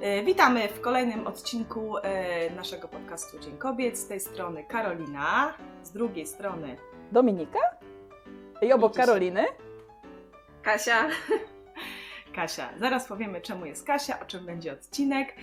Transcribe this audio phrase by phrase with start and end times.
[0.00, 3.98] E, Witamy w kolejnym odcinku e, naszego podcastu Dzień Kobiet.
[3.98, 6.76] Z tej strony Karolina, z drugiej strony
[7.12, 7.58] Dominika?
[8.62, 9.06] I obok Widzisz.
[9.06, 9.44] Karoliny?
[10.62, 11.08] Kasia.
[12.36, 12.68] Kasia.
[12.78, 15.34] Zaraz powiemy, czemu jest Kasia, o czym będzie odcinek.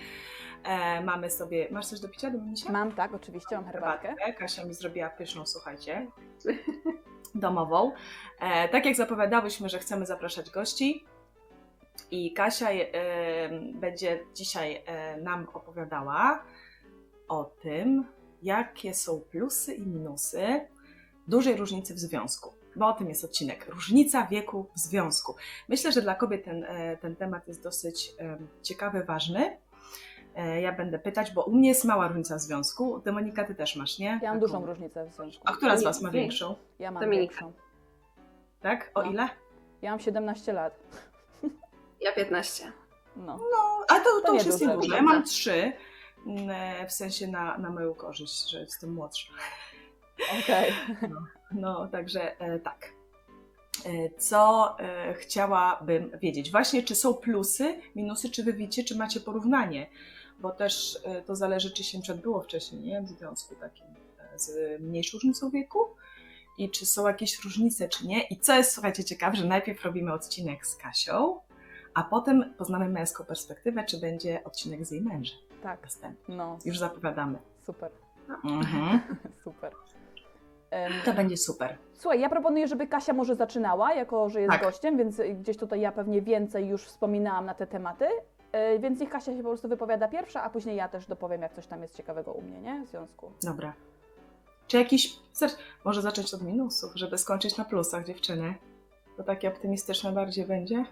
[0.64, 1.68] E, mamy sobie.
[1.70, 2.72] Masz coś do picia, Dominisia?
[2.72, 4.14] Mam, tak, oczywiście, mam herbatkę.
[4.38, 6.06] Kasia mi zrobiła pyszną, słuchajcie,
[7.34, 7.92] domową.
[8.40, 11.04] E, tak jak zapowiadałyśmy, że chcemy zapraszać gości.
[12.10, 12.84] I Kasia e,
[13.74, 16.42] będzie dzisiaj e, nam opowiadała
[17.28, 18.04] o tym,
[18.42, 20.60] jakie są plusy i minusy
[21.28, 22.52] dużej różnicy w związku.
[22.76, 23.66] Bo o tym jest odcinek.
[23.68, 25.34] Różnica wieku w związku.
[25.68, 29.56] Myślę, że dla kobiet ten, e, ten temat jest dosyć e, ciekawy, ważny.
[30.36, 33.00] E, Ja będę pytać, bo u mnie jest mała różnica w związku.
[33.00, 34.06] Ty, Monika, ty też masz, nie?
[34.06, 34.40] Ja mam Taką.
[34.40, 35.42] dużą różnicę w związku.
[35.46, 36.54] A która z Was ma większą?
[36.78, 37.34] Ja mam Dominika.
[37.40, 37.52] większą.
[38.60, 38.90] Tak?
[38.94, 39.10] O No.
[39.10, 39.28] ile?
[39.82, 40.74] Ja mam 17 lat.
[42.00, 42.72] Ja 15.
[43.16, 43.26] No.
[43.26, 44.70] No, a to, to, To już nie jest duże.
[44.76, 44.96] nieduże.
[44.96, 45.72] Ja mam trzy,
[46.26, 49.32] mm, w sensie na, na moją korzyść, że jestem młodsza.
[50.40, 50.72] Okej.
[51.52, 52.92] No, także e, tak.
[53.84, 56.50] E, Co e, chciałabym wiedzieć?
[56.50, 59.86] Właśnie, czy są plusy, minusy, czy wy widzicie, czy macie porównanie?
[60.38, 63.02] Bo też e, to zależy, czy się było wcześniej, nie?
[63.02, 63.86] W związku takim
[64.36, 65.88] z mniejszą różnicą wieku
[66.58, 68.22] i czy są jakieś różnice, czy nie.
[68.22, 71.40] I co jest, słuchajcie, ciekawe, że najpierw robimy odcinek z Kasią,
[71.98, 75.82] a potem poznamy męską perspektywę, czy będzie odcinek z jej mężem Tak.
[75.82, 76.36] następny.
[76.36, 77.38] No, Już zapowiadamy.
[77.62, 77.90] super.
[78.44, 79.00] Mhm.
[79.44, 79.72] Super.
[81.04, 81.78] To będzie super.
[81.94, 84.62] Słuchaj, ja proponuję, żeby Kasia może zaczynała, jako że jest Tak.
[84.62, 88.06] gościem, więc gdzieś tutaj ja pewnie więcej już wspominałam na te tematy.
[88.52, 91.52] E, Więc niech Kasia się po prostu wypowiada pierwsza, a później ja też dopowiem, jak
[91.54, 92.84] coś tam jest ciekawego u mnie, nie?
[92.84, 93.32] W związku.
[93.42, 93.72] Dobra.
[94.66, 95.16] Czy jakiś.
[95.84, 98.54] Może zacząć od minusów, żeby skończyć na plusach, dziewczyny?
[99.16, 100.84] To takie optymistyczne bardziej będzie?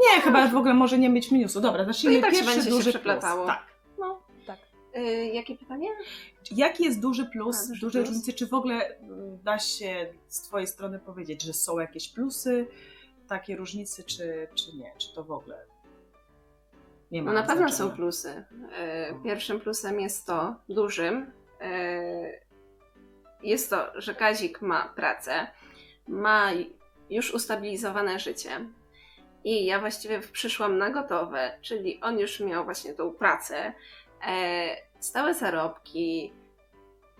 [0.00, 1.60] Nie, chyba w ogóle może nie mieć minusu.
[1.60, 3.44] Dobra, zacznijmy No i tak się pierwszy będzie się duży przeplatało.
[3.44, 3.56] plus.
[3.56, 3.66] Tak.
[3.98, 4.22] No.
[4.46, 4.58] Tak.
[4.96, 5.88] Y, jakie pytanie?
[6.50, 8.08] Jaki jest duży plus, A, duży duże plus?
[8.08, 8.32] różnice?
[8.32, 12.66] Czy w ogóle mm, da się z Twojej strony powiedzieć, że są jakieś plusy,
[13.28, 14.92] takie różnice, czy, czy nie?
[14.98, 15.66] Czy to w ogóle
[17.10, 17.90] nie ma No na pewno znaczenia?
[17.90, 18.44] są plusy.
[19.12, 21.22] Y, Pierwszym plusem jest to, dużym,
[21.62, 22.40] y,
[23.42, 25.46] jest to, że Kazik ma pracę,
[26.08, 26.50] ma
[27.10, 28.50] już ustabilizowane życie.
[29.44, 33.72] I ja właściwie przyszłam na gotowe, czyli on już miał właśnie tą pracę,
[34.26, 36.32] e, stałe zarobki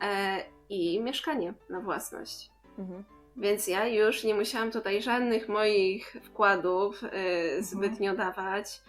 [0.03, 2.51] e, i mieszkanie na własność.
[2.79, 3.05] Mhm.
[3.37, 8.83] Więc ja już nie musiałam tutaj żadnych moich wkładów y, zbytnio dawać.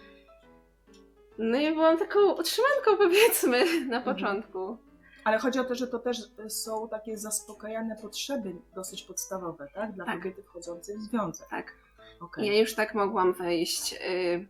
[1.38, 3.64] No i byłam taką utrzymanką, powiedzmy,
[3.94, 4.76] na początku.
[5.24, 9.92] Ale chodzi o to, że to też są takie zaspokajane potrzeby dosyć podstawowe, tak?
[9.92, 10.18] Dla Tak.
[10.18, 11.48] kobiety wchodzącej w związek.
[11.48, 11.72] Tak.
[12.20, 12.46] Okej.
[12.46, 14.46] Ja już tak mogłam wejść y,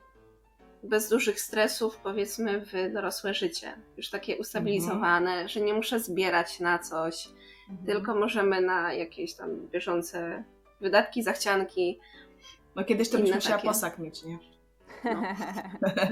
[0.82, 3.72] bez dużych stresów, powiedzmy, w dorosłe życie.
[3.96, 7.28] Już takie ustabilizowane, że nie muszę zbierać na coś,
[7.70, 7.86] Mhm.
[7.86, 10.44] tylko możemy na jakieś tam bieżące
[10.80, 12.00] wydatki, zachcianki.
[12.76, 13.68] No kiedyś to byś musiała takie.
[13.68, 14.38] posag mieć, nie?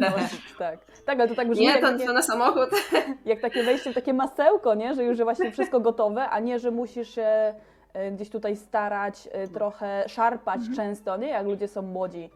[0.00, 0.06] No,
[0.59, 0.84] tak.
[1.06, 2.71] Tak, ale to tak brzmi Nie, to, takie, to na samochód.
[3.25, 4.94] jak takie wejście w takie masełko, nie?
[4.94, 7.54] Że już właśnie wszystko gotowe, a nie, że musisz się e,
[8.12, 10.77] gdzieś tutaj starać, e, trochę szarpać Mhm.
[10.77, 11.28] często, nie?
[11.28, 12.31] Jak ludzie są młodzi.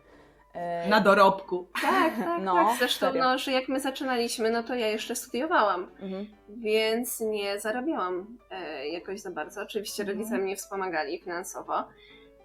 [0.54, 1.68] E, Na dorobku.
[1.82, 2.78] Tak, tak, No, tak.
[2.78, 3.22] Zresztą, serio.
[3.24, 6.26] no, że jak my zaczynaliśmy, no to ja jeszcze studiowałam, mhm.
[6.48, 9.62] więc nie zarabiałam e, jakoś za bardzo.
[9.62, 10.18] Oczywiście Mhm.
[10.18, 11.84] rodzice mnie wspomagali finansowo,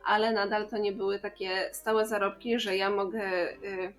[0.06, 3.56] ale nadal to nie były takie stałe zarobki, że ja mogę, e,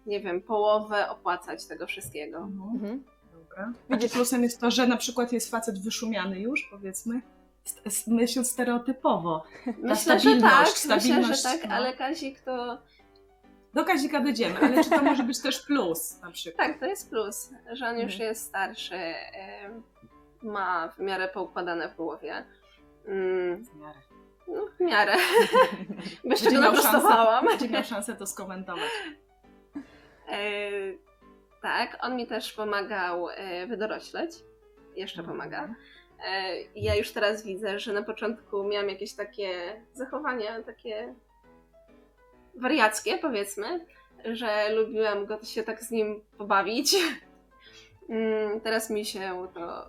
[0.07, 2.39] nie wiem, połowę opłacać tego wszystkiego.
[2.39, 3.05] Mhm.
[3.33, 3.73] Dobra.
[3.91, 7.21] A czy plusem jest to, że na przykład jest facet wyszumiany już, powiedzmy?
[8.07, 9.45] Myśląc stereotypowo.
[9.79, 11.75] Myślę, że stabilność, tak, myślę, stabilność, że tak, no.
[11.75, 12.79] ale Kazik to
[13.75, 16.67] Do Kazika dojdziemy, ale czy to może być też plus na przykład?
[16.69, 18.29] tak, to jest plus, że on już Mhm.
[18.29, 19.15] jest starszy,
[20.43, 22.45] ma w miarę poukładane w głowie.
[23.07, 23.99] Mm, W miarę.
[24.49, 25.15] no, w miarę.
[26.25, 27.47] Bez czego naprostowałam.
[27.47, 28.91] Będzie miał szansę to skomentować.
[30.29, 30.39] E,
[31.63, 34.31] tak, on mi też pomagał e, wydorośleć.
[34.97, 35.39] Jeszcze Mhm.
[35.39, 35.75] pomaga.
[36.29, 39.51] E, ja już teraz widzę, że na początku miałam jakieś takie
[39.95, 41.15] zachowania, takie
[42.55, 43.87] wariackie, powiedzmy,
[44.25, 46.97] że lubiłam go się tak z nim pobawić.
[48.09, 49.87] Mm, Teraz mi się to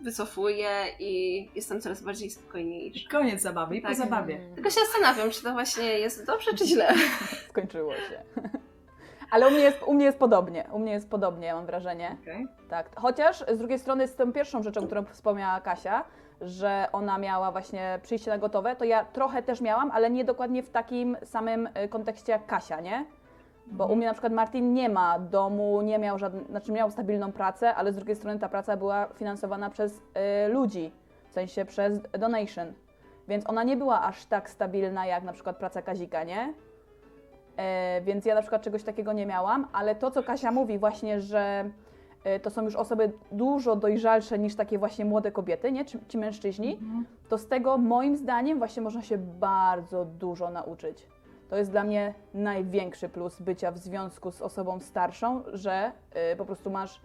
[0.00, 3.08] wycofuje i jestem coraz bardziej spokojniejsza.
[3.10, 3.96] Koniec zabawy i po Tak.
[3.96, 4.40] zabawie.
[4.54, 6.94] Tylko się zastanawiam, czy to właśnie jest dobrze, czy źle.
[7.50, 8.22] Skończyło się.
[9.30, 10.64] Ale u mnie, jest, u mnie jest podobnie.
[10.72, 12.16] U mnie jest podobnie, mam wrażenie.
[12.22, 12.46] Okej.
[12.68, 12.90] Tak.
[12.96, 16.04] Chociaż z drugiej strony z tą pierwszą rzeczą, którą wspomniała Kasia,
[16.40, 20.62] że ona miała właśnie przyjście na gotowe, to ja trochę też miałam, ale nie dokładnie
[20.62, 23.04] w takim samym y, kontekście jak Kasia, nie?
[23.66, 27.32] Bo u mnie na przykład Martin nie ma domu, nie miał żadnej, znaczy miał stabilną
[27.32, 29.98] pracę, ale z drugiej strony ta praca była finansowana przez
[30.46, 30.92] y, ludzi,
[31.28, 32.72] w sensie przez donation.
[33.28, 36.54] Więc ona nie była aż tak stabilna jak na przykład praca Kazika, nie?
[37.56, 41.20] E, więc ja na przykład czegoś takiego nie miałam, ale to, co Kasia mówi właśnie,
[41.20, 41.70] że
[42.24, 45.84] e, to są już osoby dużo dojrzalsze niż takie właśnie młode kobiety, nie?
[45.84, 47.06] Ci, ci mężczyźni, Mhm.
[47.28, 51.06] to z tego moim zdaniem właśnie można się bardzo dużo nauczyć.
[51.50, 55.92] To jest dla mnie największy plus bycia w związku z osobą starszą, że
[56.32, 57.00] y, po prostu masz.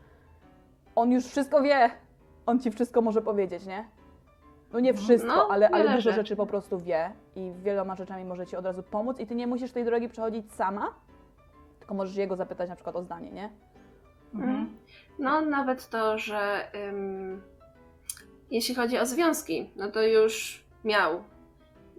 [0.95, 1.89] On już wszystko wie.
[2.45, 3.86] On ci wszystko może powiedzieć, nie?
[4.73, 6.15] No nie wszystko, No, ale, ale wiele dużo rzeczy.
[6.15, 9.47] rzeczy po prostu wie i wieloma rzeczami może ci od razu pomóc i ty nie
[9.47, 10.94] musisz tej drogi przechodzić sama,
[11.79, 13.50] tylko możesz jego zapytać na przykład o zdanie, nie?
[14.33, 14.77] Mhm.
[15.19, 17.41] No, nawet to, że ym,
[18.51, 21.24] jeśli chodzi o związki, no to już miał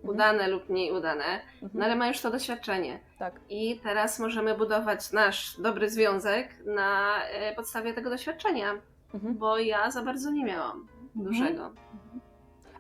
[0.03, 1.71] udane lub mniej udane, Mhm.
[1.75, 3.01] no ale ma już to doświadczenie.
[3.19, 3.41] Tak.
[3.49, 8.71] I teraz możemy budować nasz dobry związek na e, podstawie tego doświadczenia,
[9.15, 9.39] Mhm.
[9.39, 11.71] bo ja za bardzo nie miałam dużego.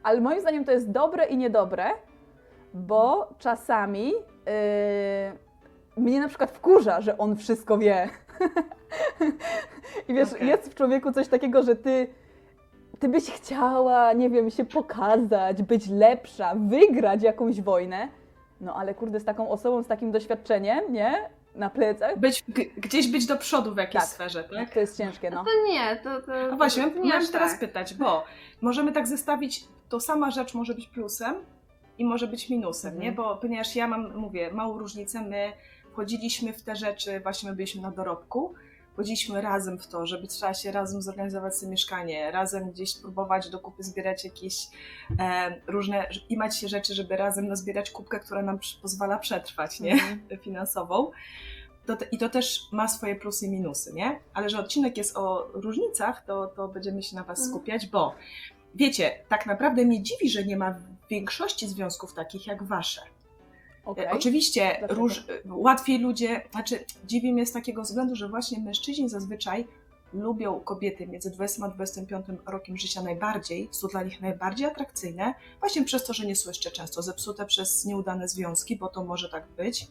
[0.03, 1.85] Ale moim zdaniem to jest dobre i niedobre,
[2.75, 4.13] bo czasami yy,
[5.97, 8.09] mnie na przykład wkurza, że on wszystko wie.
[10.09, 10.49] I wiesz, Okej.
[10.49, 12.07] jest w człowieku coś takiego, że ty,
[12.99, 18.09] ty byś chciała, nie wiem, się pokazać, być lepsza, wygrać jakąś wojnę.
[18.61, 21.15] No ale kurde, z taką osobą, z takim doświadczeniem, nie?
[21.55, 22.19] Na plecach.
[22.19, 24.13] Być, g- gdzieś być do przodu w jakiejś Tak.
[24.13, 24.75] sferze, tak?
[24.75, 25.45] To jest ciężkie, no.
[25.45, 26.21] To nie, to.
[26.23, 27.61] to A właśnie, to miałam aż teraz tak.
[27.61, 28.25] pytać, bo
[28.61, 31.35] możemy tak zestawić, to sama rzecz może być plusem
[31.99, 33.11] i może być minusem, Mhm.
[33.11, 33.17] nie?
[33.17, 35.53] Bo ponieważ ja mam, mówię, małą różnicę, my
[35.93, 38.55] wchodziliśmy w te rzeczy, właśnie my byliśmy na dorobku,
[38.93, 43.59] wchodziliśmy razem w to, żeby trzeba się razem zorganizować sobie mieszkanie, razem gdzieś próbować do
[43.59, 44.67] kupy zbierać jakieś
[45.19, 49.93] e, różne, imać się rzeczy, żeby razem nazbierać kubkę, która nam pozwala przetrwać, nie?
[49.93, 50.21] Mhm.
[50.45, 51.11] finansową.
[51.87, 54.21] To te, I to też ma swoje plusy i minusy, nie?
[54.35, 57.51] Ale że odcinek jest o różnicach, to, to będziemy się na Was Mhm.
[57.51, 58.15] skupiać, bo
[58.75, 60.75] wiecie, tak naprawdę mnie dziwi, że nie ma
[61.11, 63.01] większości związków takich jak Wasze.
[63.87, 69.67] E, Oczywiście róż, łatwiej ludzie, znaczy dziwi mnie z takiego względu, że właśnie mężczyźni zazwyczaj
[70.13, 75.85] lubią kobiety między 20 a 25 rokiem życia najbardziej, są dla nich najbardziej atrakcyjne, właśnie
[75.85, 79.47] przez to, że nie są jeszcze często zepsute przez nieudane związki, bo to może tak
[79.57, 79.89] być,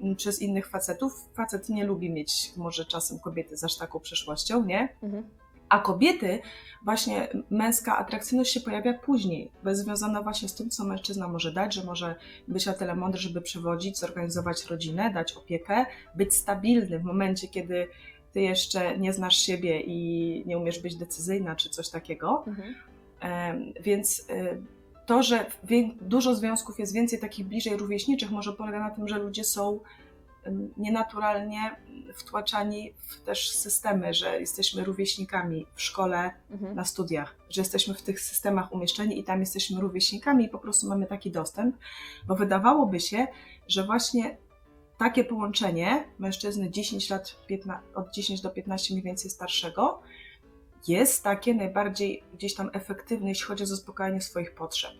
[0.00, 1.28] m, przez innych facetów.
[1.34, 4.88] Facet nie lubi mieć może czasem kobiety z aż taką przeszłością, nie?
[5.02, 5.28] Mhm.
[5.70, 6.38] A kobiety,
[6.84, 11.52] właśnie męska atrakcyjność się pojawia później, bo jest związana właśnie z tym, co mężczyzna może
[11.52, 12.14] dać, że może
[12.48, 17.88] być na tyle mądry, żeby przewodzić, zorganizować rodzinę, dać opiekę, być stabilny w momencie, kiedy
[18.32, 22.44] ty jeszcze nie znasz siebie i nie umiesz być decyzyjna, czy coś takiego.
[22.46, 22.74] Mhm.
[23.82, 24.62] Więc y,
[25.06, 25.46] to, że
[26.00, 29.80] dużo związków jest więcej takich bliżej rówieśniczych, może polega na tym, że ludzie są
[30.76, 31.76] nienaturalnie
[32.14, 36.74] wtłaczani w też systemy, że jesteśmy rówieśnikami w szkole, Mhm.
[36.74, 40.86] na studiach, że jesteśmy w tych systemach umieszczeni i tam jesteśmy rówieśnikami i po prostu
[40.88, 41.76] mamy taki dostęp,
[42.26, 43.26] bo wydawałoby się,
[43.68, 44.36] że właśnie
[44.98, 50.02] takie połączenie mężczyzny 10 lat, 15, od 10 do 15 mniej więcej starszego,
[50.88, 54.92] jest takie najbardziej gdzieś tam efektywne, jeśli chodzi o zaspokajanie swoich potrzeb.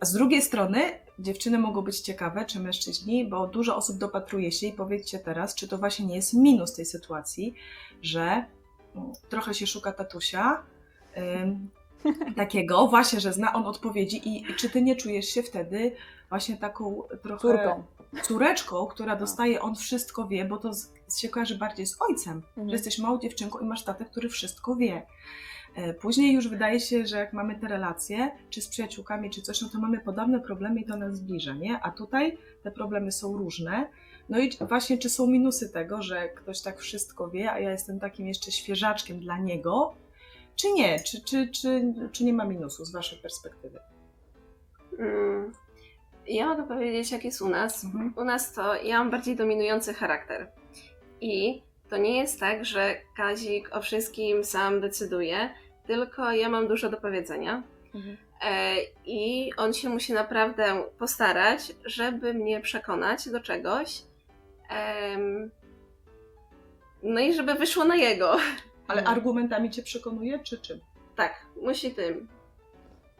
[0.00, 0.80] A z drugiej strony
[1.18, 5.68] dziewczyny mogą być ciekawe, czy mężczyźni, bo dużo osób dopatruje się i powiedzcie teraz, czy
[5.68, 7.54] to właśnie nie jest minus tej sytuacji,
[8.02, 8.22] że
[8.96, 10.62] mm, trochę się szuka tatusia,
[11.42, 11.70] ym,
[12.36, 15.92] takiego właśnie, że zna on odpowiedzi i, i czy ty nie czujesz się wtedy
[16.28, 17.84] właśnie taką trochę Córką.
[18.22, 22.68] córeczką, która dostaje, on wszystko wie, bo to z, się kojarzy bardziej z ojcem, Mhm.
[22.68, 25.06] że jesteś małą dziewczynką i masz tatę, który wszystko wie.
[25.74, 29.62] E, Później już wydaje się, że jak mamy te relacje, czy z przyjaciółkami, czy coś,
[29.62, 31.80] no to mamy podobne problemy i to nas zbliża, nie?
[31.80, 33.88] A tutaj te problemy są różne.
[34.28, 38.00] No i właśnie, czy są minusy tego, że ktoś tak wszystko wie, a ja jestem
[38.00, 39.94] takim jeszcze świeżaczkiem dla niego,
[40.56, 41.00] czy nie?
[41.00, 43.78] Czy, czy, czy, czy nie ma minusu z Waszej perspektywy?
[44.98, 45.52] Mm.
[46.26, 47.84] Ja mogę powiedzieć, jak jest u nas.
[47.84, 48.14] Mhm.
[48.16, 50.48] U nas to ja mam bardziej dominujący charakter.
[51.20, 55.50] I to nie jest tak, że Kazik o wszystkim sam decyduje,
[55.86, 57.62] tylko ja mam dużo do powiedzenia.
[57.94, 58.16] Mhm.
[58.42, 58.74] E,
[59.06, 64.02] I on się musi naprawdę postarać, żeby mnie przekonać do czegoś.
[67.02, 68.36] No i żeby wyszło na jego.
[68.88, 69.18] Ale Mhm.
[69.18, 70.80] argumentami Cię przekonuje, czy czym?
[71.16, 72.28] Tak, musi tym.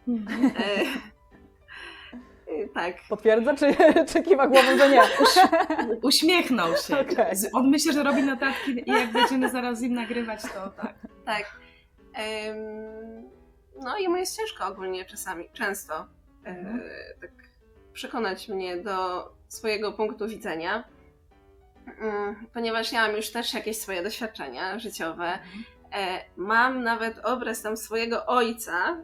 [0.09, 0.80] E,
[2.52, 2.94] e, tak.
[3.09, 3.66] Potwierdza, czy,
[4.12, 5.02] czy kiwa głową, że nie?
[6.02, 6.97] Uśmiechnął się.
[7.33, 10.94] Z- On myśli, że robi notatki i jak będziemy zaraz z nim nagrywać, to tak.
[11.25, 11.56] Tak.
[13.80, 15.94] No i mu jest ciężko ogólnie czasami, często
[16.44, 16.80] e, Mhm.
[17.21, 17.30] tak
[17.92, 20.85] przekonać mnie do swojego punktu widzenia.
[22.00, 25.64] mm, ponieważ ja mam już też jakieś swoje doświadczenia życiowe, Mhm.
[25.92, 28.97] e, mam nawet obraz tam swojego ojca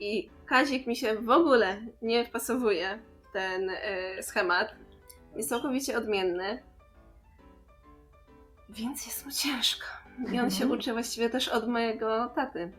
[0.00, 4.74] i Kazik mi się w ogóle nie wpasowuje w ten e, schemat.
[5.36, 6.62] Jest całkowicie odmienny.
[8.68, 9.86] Więc jest mu ciężko.
[10.32, 10.70] I on się Mhm.
[10.80, 12.70] uczy właściwie też od mojego taty.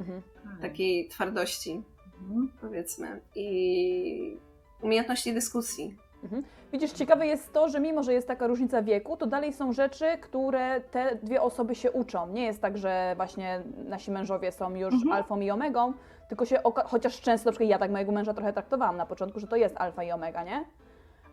[0.00, 0.22] Mhm.
[0.62, 1.82] Takiej twardości,
[2.22, 2.52] Mhm.
[2.60, 3.20] powiedzmy.
[3.34, 4.36] I
[4.82, 5.96] umiejętności dyskusji.
[6.72, 10.04] Widzisz, ciekawe jest to, że mimo, że jest taka różnica wieku, to dalej są rzeczy,
[10.20, 12.28] które te dwie osoby się uczą.
[12.28, 15.12] Nie jest tak, że właśnie nasi mężowie są już Mhm.
[15.12, 15.92] alfą i omegą,
[16.28, 19.46] tylko się, chociaż często, na przykład ja tak mojego męża trochę traktowałam na początku, że
[19.46, 20.64] to jest alfa i omega, nie?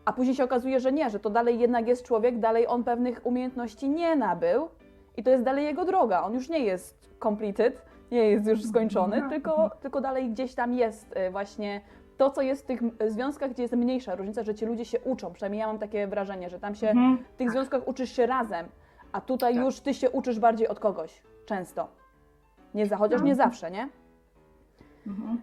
[0.06, 3.26] A później się okazuje, że nie, że to dalej jednak jest człowiek, dalej on pewnych
[3.26, 4.70] umiejętności nie nabył
[5.18, 6.24] i to jest dalej jego droga.
[6.24, 7.82] On już nie jest completed,
[8.12, 9.32] nie jest już skończony, Mhm.
[9.32, 11.82] tylko, tylko dalej gdzieś tam jest y, właśnie
[12.18, 15.00] to, co jest w tych y, związkach, gdzie jest mniejsza różnica, że ci ludzie się
[15.00, 15.34] uczą.
[15.34, 17.18] Przynajmniej ja mam takie wrażenie, że tam się Mhm.
[17.34, 18.68] w tych związkach uczysz się razem,
[19.12, 19.64] a tutaj Tak.
[19.64, 21.22] już ty się uczysz bardziej od kogoś.
[21.46, 21.88] Często.
[22.74, 23.90] Nie za, chociaż nie zawsze, nie?
[25.08, 25.42] Mhm.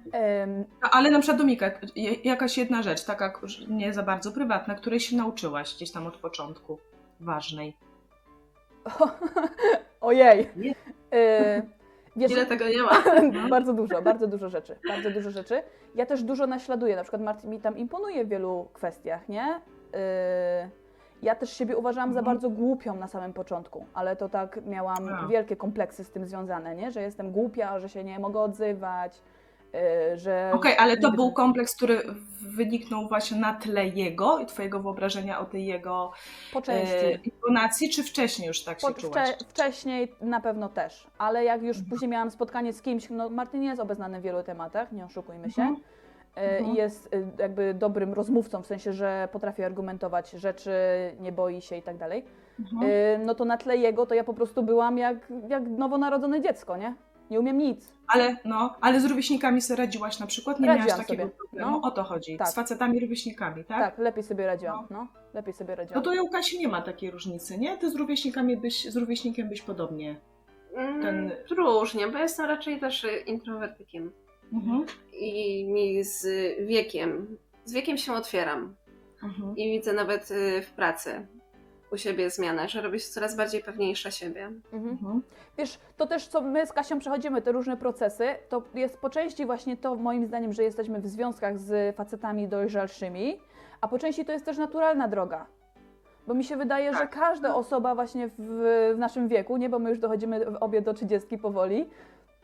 [0.82, 3.32] No, ale na przykład Domika, je- jakaś jedna rzecz, taka
[3.68, 6.78] nie za bardzo prywatna, której się nauczyłaś gdzieś tam od początku,
[7.20, 7.76] ważnej.
[10.00, 10.50] ojej.
[10.56, 10.70] Nie.
[10.70, 11.62] Y,
[12.16, 12.90] wiesz, Ile tego nie ma?
[13.50, 14.76] bardzo dużo, bardzo dużo rzeczy.
[14.88, 15.62] Bardzo dużo rzeczy.
[15.94, 16.96] Ja też dużo naśladuję.
[16.96, 19.60] Na przykład Martin mi tam imponuje w wielu kwestiach, nie?
[19.94, 20.70] Y,
[21.22, 22.36] ja też siebie uważałam za Mhm.
[22.36, 26.90] bardzo głupią na samym początku, ale to tak miałam wielkie kompleksy z tym związane, nie?
[26.90, 29.22] Że jestem głupia, że się nie mogę odzywać,
[30.14, 30.50] że...
[30.54, 32.00] Okej, ale to był kompleks, który
[32.40, 36.12] wyniknął właśnie na tle jego i twojego wyobrażenia o tej jego
[36.52, 36.94] Po części.
[37.06, 39.28] e, intonacji, czy wcześniej już tak się Po, czułaś?
[39.28, 41.90] wcze, wcześniej na pewno też, ale jak już Mhm.
[41.90, 45.62] później miałam spotkanie z kimś, no Martin jest obeznany w wielu tematach, nie oszukujmy się,
[45.62, 45.80] Mhm.
[46.36, 46.74] e, Mhm.
[46.74, 50.72] i jest e, jakby dobrym rozmówcą, w sensie, że potrafi argumentować rzeczy,
[51.20, 52.24] nie boi się i tak dalej,
[52.60, 52.90] Mhm.
[52.90, 55.16] e, no to na tle jego to ja po prostu byłam jak,
[55.48, 56.94] jak nowonarodzone dziecko, nie?
[57.30, 57.94] Nie umiem nic.
[58.06, 60.60] Ale, no, ale z rówieśnikami sobie radziłaś na przykład?
[60.60, 61.70] Nie Radziłam miałaś takiego sobie, problemu?
[61.70, 61.80] no.
[61.82, 62.38] O to chodzi.
[62.38, 62.48] Tak.
[62.48, 63.78] Z facetami rówieśnikami, tak?
[63.78, 65.08] Tak, lepiej sobie radziłam, no.
[65.34, 66.02] Lepiej sobie No radziłam.
[66.02, 67.78] to u Kasi nie ma takiej różnicy, nie?
[67.78, 70.16] Ty z rówieśnikami byś, z rówieśnikiem byś podobnie.
[70.76, 74.12] Mm, Ten- Różnie, bo jestem raczej też introwertykiem.
[74.52, 74.84] Mhm.
[75.12, 76.26] I mi z
[76.66, 78.74] wiekiem, z wiekiem się otwieram.
[79.22, 79.56] Mhm.
[79.56, 81.26] I widzę nawet y, w pracy
[81.94, 84.46] u siebie zmianę, że robię się coraz bardziej pewniejsza siebie.
[84.72, 84.88] Mhm.
[84.88, 85.22] Mhm.
[85.58, 89.46] Wiesz, to też co my z Kasią przechodzimy, te różne procesy, to jest po części
[89.46, 93.38] właśnie to moim zdaniem, że jesteśmy w związkach z facetami dojrzalszymi,
[93.80, 95.46] a po części to jest też naturalna droga.
[96.26, 97.10] Bo mi się wydaje, że Tak.
[97.10, 98.34] każda osoba właśnie w,
[98.94, 101.88] w naszym wieku, nie, bo my już dochodzimy obie do 30 powoli,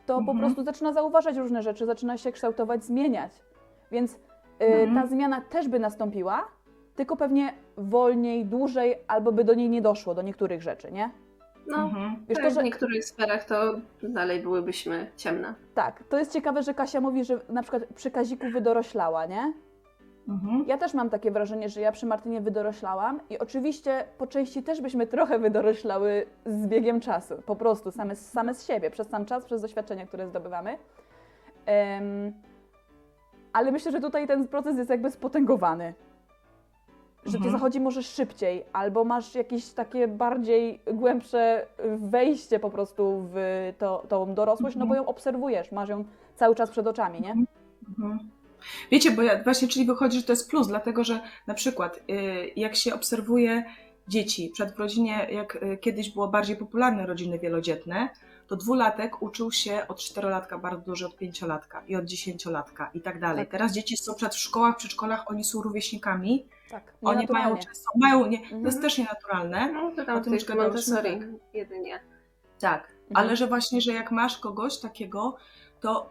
[0.05, 0.39] to po Mhm.
[0.39, 3.31] prostu zaczyna zauważać różne rzeczy, zaczyna się kształtować, zmieniać.
[3.91, 4.17] Więc y,
[4.59, 4.95] Mhm.
[4.95, 6.47] ta zmiana też by nastąpiła,
[6.95, 11.09] tylko pewnie wolniej, dłużej, albo by do niej nie doszło, do niektórych rzeczy, nie?
[11.67, 12.15] No, Mhm.
[12.29, 15.53] Wiesz, tak, to, że w niektórych sferach to dalej byłybyśmy ciemne.
[15.73, 19.53] Tak, to jest ciekawe, że Kasia mówi, że na przykład przy Kaziku wydoroślała, nie?
[20.29, 20.65] Mhm.
[20.67, 24.81] Ja też mam takie wrażenie, że ja przy Martynie wydoroślałam i oczywiście po części też
[24.81, 29.45] byśmy trochę wydoroślały z biegiem czasu, po prostu same, same z siebie, przez sam czas,
[29.45, 30.77] przez doświadczenia, które zdobywamy.
[31.65, 32.33] Em,
[33.53, 35.93] ale myślę, że tutaj ten proces jest jakby spotęgowany.
[37.25, 37.51] Że ty Mhm.
[37.51, 41.65] zachodzi może szybciej, albo masz jakieś takie bardziej głębsze
[41.97, 46.69] wejście po prostu w to, tą dorosłość, no bo ją obserwujesz, masz ją cały czas
[46.69, 47.35] przed oczami, nie?
[47.89, 48.19] Mhm.
[48.91, 52.01] Wiecie, bo ja właśnie, czyli wychodzi, że to jest plus, dlatego że na przykład y,
[52.55, 53.63] jak się obserwuje
[54.07, 58.09] dzieci, przed w rodzinie, jak y, kiedyś było bardziej popularne rodziny wielodzietne,
[58.47, 63.19] to dwulatek uczył się od czterolatka bardzo dużo, od pięciolatka i od dziesięciolatka i tak
[63.19, 63.45] dalej.
[63.45, 63.51] Tak.
[63.51, 66.93] Teraz dzieci są przed w szkołach, przedszkolach, oni są rówieśnikami, Tak.
[67.01, 68.65] oni mają często, mają, nie, to Mhm.
[68.65, 71.27] jest też nienaturalne, No to O tam tym już Montessori tak.
[71.53, 71.99] jedynie.
[72.59, 72.97] Tak, Mhm.
[73.27, 75.37] ale że właśnie, że jak masz kogoś takiego,
[75.79, 76.09] to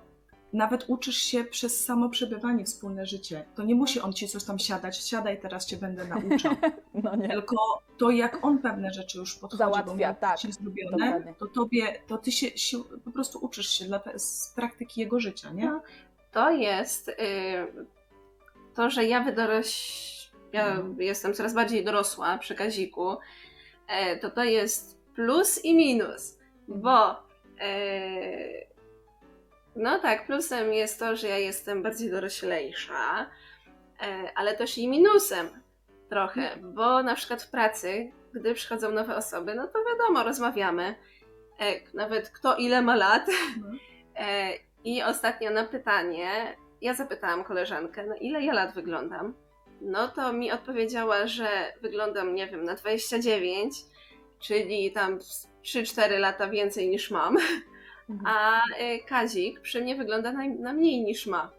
[0.53, 3.45] nawet uczysz się przez samo przebywanie, wspólne życie.
[3.55, 6.53] To nie musi on ci coś tam siadać, siadaj, teraz cię będę nauczał.
[6.95, 7.29] No nie.
[7.29, 7.57] Tylko
[7.99, 11.35] to, jak on pewne rzeczy już podchodzi, Załatwia, bo tak, ci zrobione, dokładnie.
[11.39, 15.21] to tobie, to ty się, się po prostu uczysz się dla te, z praktyki jego
[15.21, 15.67] życia, nie?
[15.67, 15.83] No.
[16.33, 17.15] To jest y,
[18.75, 20.20] to, że ja wydoroś...
[20.53, 21.01] Ja Mhm.
[21.03, 23.17] jestem coraz bardziej dorosła przy Kaziku,
[23.89, 26.39] e, to to jest plus i minus,
[26.69, 27.11] bo
[27.61, 27.71] e,
[29.77, 33.27] no tak, plusem jest to, że ja jestem bardziej doroślejsza,
[34.03, 35.49] e, ale też i minusem
[36.09, 40.95] trochę, bo na przykład w pracy, gdy przychodzą nowe osoby, no to wiadomo, rozmawiamy,
[41.95, 43.79] nawet kto ile ma lat, Mhm.
[44.85, 49.35] I ostatnio na pytanie, ja zapytałam koleżankę, na ile ja lat wyglądam?
[49.81, 51.49] No to mi odpowiedziała, że
[51.83, 53.75] wyglądam, nie wiem, na 29,
[54.39, 55.19] czyli tam
[55.63, 57.37] 3-4 lata więcej niż mam,
[58.11, 58.37] Mhm.
[58.37, 61.51] a y, Kazik przy mnie wygląda na, na mniej niż ma.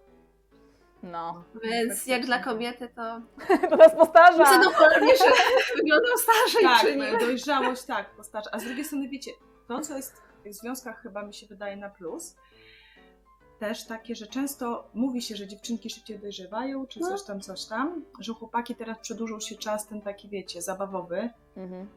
[1.04, 1.44] No.
[1.64, 3.22] Więc jak dla kobiety to
[3.70, 4.46] To nas postarza!
[4.46, 5.26] zadowolenie, że
[5.78, 8.50] wyglądam starzej Tak, dojrzałość tak, postarza.
[8.54, 9.32] A z drugiej strony wiecie,
[9.68, 12.36] to co jest w związkach chyba mi się wydaje na plus,
[13.62, 17.08] też takie, że często mówi się, że dziewczynki szybciej dojrzewają, czy No.
[17.08, 21.88] coś tam, coś tam, że chłopaki teraz przedłużą się czas ten taki, wiecie, zabawowy, Mhm.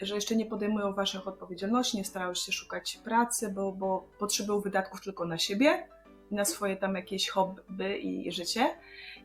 [0.00, 4.60] e, że jeszcze nie podejmują waszych odpowiedzialności, nie starają się szukać pracy, bo, bo potrzebują
[4.60, 5.88] wydatków tylko na siebie,
[6.30, 8.70] na swoje tam jakieś hobby i życie.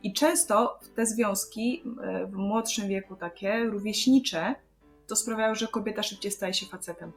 [0.02, 4.54] I często te związki e, w młodszym wieku takie, rówieśnicze,
[5.06, 7.12] to sprawiają, że kobieta szybciej staje się facetem.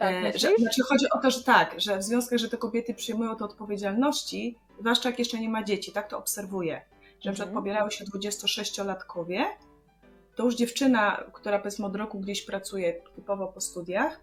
[0.00, 2.94] Tak, E, że, znaczy chodzi o to, że tak, że w związkach, że te kobiety
[2.94, 6.80] przyjmują te odpowiedzialności, zwłaszcza jak jeszcze nie ma dzieci, tak to obserwuję.
[7.20, 7.52] Że Mhm.
[7.52, 9.44] pobierają się 26-latkowie,
[10.34, 14.20] to już dziewczyna, która powiedzmy od roku gdzieś pracuje typowo po studiach,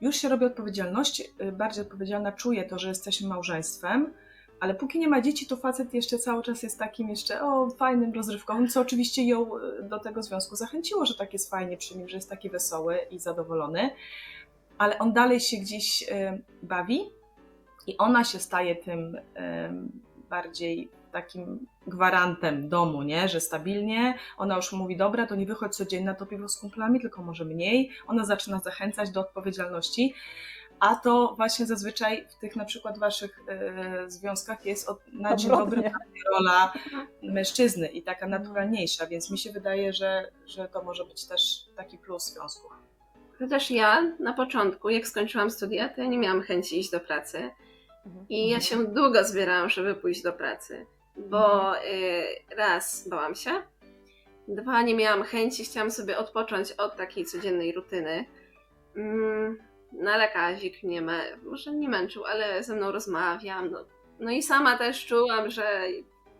[0.00, 4.12] już się robi odpowiedzialność, y, bardziej odpowiedzialna, czuje to, że jesteśmy małżeństwem,
[4.60, 8.14] ale póki nie ma dzieci, to facet jeszcze cały czas jest takim jeszcze o fajnym,
[8.14, 12.08] rozrywkowym, co oczywiście ją y, do tego związku zachęciło, że tak jest fajnie przy nim,
[12.08, 13.90] że jest taki wesoły i zadowolony,
[14.78, 17.00] ale on dalej się gdzieś y, bawi
[17.86, 19.20] i ona się staje tym y,
[20.30, 23.28] bardziej takim gwarantem domu, nie?
[23.28, 27.00] że stabilnie, ona już mówi, dobra, to nie wychodź codziennie na to piwo z kumplami,
[27.00, 30.14] tylko może mniej, ona zaczyna zachęcać do odpowiedzialności,
[30.80, 33.38] a to właśnie zazwyczaj w tych na przykład waszych
[34.06, 35.92] y, związkach jest od, na dzień dobry
[36.32, 36.72] rola
[37.22, 41.98] mężczyzny i taka naturalniejsza, więc mi się wydaje, że, że to może być też taki
[41.98, 42.68] plus związku.
[43.42, 47.50] Chociaż ja na początku, jak skończyłam studia, to ja nie miałam chęci iść do pracy.
[48.06, 48.26] Mhm.
[48.28, 51.80] I ja się długo zbierałam, żeby pójść do pracy, bo y,
[52.56, 53.50] raz bałam się,
[54.48, 58.24] dwa nie miałam chęci, chciałam sobie odpocząć od takiej codziennej rutyny.
[58.96, 59.58] Mm,
[59.92, 63.70] no ale Kazik mnie, mę- może nie męczył, ale ze mną rozmawiał.
[63.70, 63.84] No,
[64.20, 65.82] no i sama też czułam, że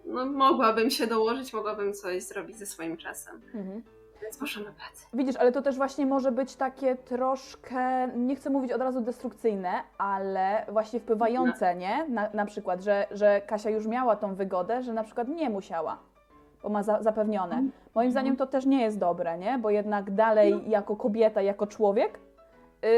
[0.04, 3.40] no, mogłabym się dołożyć, mogłabym coś zrobić ze swoim czasem.
[3.54, 3.82] Mhm.
[4.22, 4.66] Więc poszłam.
[5.12, 9.70] Widzisz, ale to też właśnie może być takie troszkę, nie chcę mówić od razu destrukcyjne,
[9.98, 12.08] ale właśnie wpływające, nie?
[12.08, 15.98] Na, na przykład, że, że Kasia już miała tą wygodę, że na przykład nie musiała,
[16.62, 17.62] bo ma za, zapewnione.
[17.94, 19.58] Moim zdaniem to też nie jest dobre, nie?
[19.58, 22.18] Bo jednak dalej jako kobieta, jako człowiek
[22.82, 22.88] yy,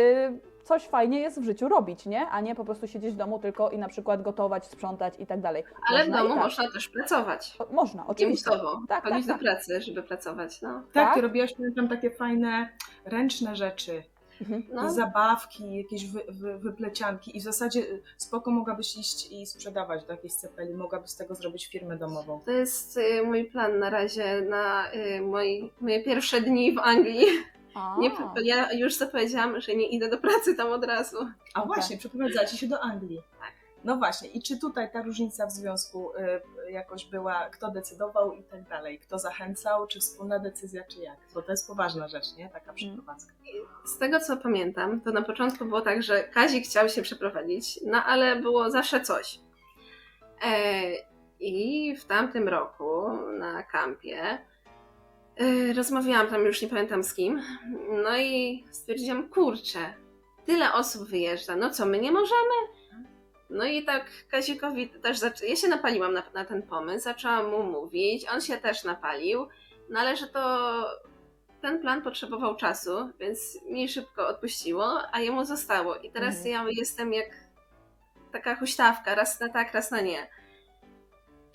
[0.64, 2.26] coś fajnie jest w życiu robić, nie?
[2.28, 5.40] A nie po prostu siedzieć w domu tylko i na przykład gotować, sprzątać i tak
[5.40, 5.64] dalej.
[5.88, 6.44] Ale w Można i domu tak.
[6.44, 7.56] można też pracować.
[7.58, 8.50] O, Można, oczywiście.
[8.50, 8.80] Przymusowo.
[8.88, 10.62] Tak, Chodzić tak, do pracy, żeby pracować.
[10.62, 10.68] No.
[10.74, 11.14] Tak, Tak?
[11.14, 12.68] ty robiłaś tam takie fajne,
[13.04, 14.02] ręczne rzeczy,
[14.40, 14.62] Mhm.
[14.72, 20.04] No, zabawki, jakieś wy, wy, wyplecianki i w zasadzie y, spoko mogłabyś iść i sprzedawać
[20.04, 22.40] do jakiejś cepeli, mogłabyś z tego zrobić firmę domową.
[22.44, 27.26] To jest y, mój plan na razie na y, moi, moje pierwsze dni w Anglii.
[27.74, 27.96] A.
[27.98, 28.10] Nie,
[28.42, 31.16] ja już zapowiedziałam, że nie idę do pracy tam od razu.
[31.54, 31.74] A Okej.
[31.74, 33.22] właśnie, przeprowadzacie się do Anglii.
[33.40, 33.52] Tak.
[33.84, 36.12] No właśnie, i czy tutaj ta różnica w związku
[36.66, 41.16] y, jakoś była, kto decydował i tak dalej, kto zachęcał, czy wspólna decyzja, czy jak?
[41.34, 42.48] Bo to jest poważna rzecz, nie?
[42.48, 43.32] Taka przeprowadzka.
[43.84, 48.04] Z tego co pamiętam, to na początku było tak, że Kazik chciał się przeprowadzić, no
[48.04, 49.40] ale było zawsze coś.
[50.44, 50.82] E,
[51.40, 53.08] I w tamtym roku
[53.38, 54.38] na kampie
[55.76, 57.42] rozmawiałam tam już nie pamiętam z kim,
[58.02, 59.94] no i stwierdziłam, kurczę,
[60.46, 62.54] tyle osób wyjeżdża, no co, my nie możemy?
[63.50, 65.46] No i tak Kazikowi też zaczę...
[65.46, 69.46] ja się napaliłam na, na ten pomysł, zaczęłam mu mówić, on się też napalił,
[69.90, 70.84] no ale że to
[71.62, 75.96] ten plan potrzebował czasu, więc mi szybko odpuściło, a jemu zostało.
[75.96, 76.52] I teraz Mhm.
[76.54, 77.30] ja jestem jak
[78.32, 80.28] taka huśtawka, raz na tak, raz na nie.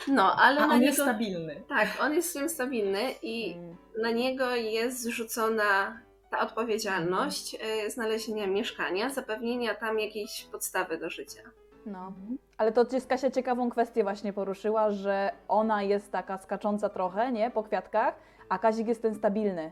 [0.08, 0.86] No, ale A na on niego...
[0.86, 1.64] jest stabilny.
[1.70, 3.76] Tak, on jest w tym stabilny i Mm.
[4.02, 6.00] na niego jest zrzucona
[6.32, 11.42] ta odpowiedzialność y, znalezienia mieszkania, zapewnienia tam jakiejś podstawy do życia.
[11.86, 12.14] No.
[12.58, 17.52] Ale to jest Kasia ciekawą kwestię właśnie poruszyła, że ona jest taka skacząca trochę, nie,
[17.52, 18.16] po kwiatkach,
[18.50, 19.72] a Kazik jest ten stabilny.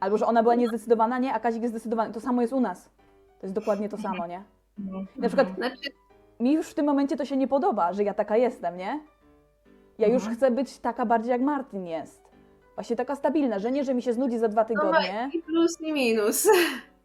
[0.00, 2.14] Albo, że ona była niezdecydowana, nie, a Kazik jest zdecydowany.
[2.14, 2.90] To samo jest u nas.
[3.40, 4.42] To jest dokładnie to samo, nie?
[4.78, 5.06] Mhm.
[5.16, 5.90] Na przykład Znaczy,
[6.40, 9.00] mi już w tym momencie to się nie podoba, że ja taka jestem, nie?
[9.98, 10.36] Ja już Mhm.
[10.36, 12.22] chcę być taka bardziej jak Martin jest.
[12.74, 15.30] Właśnie taka stabilna, że nie, że mi się znudzi za dwa tygodnie.
[15.32, 16.48] i plus i minus.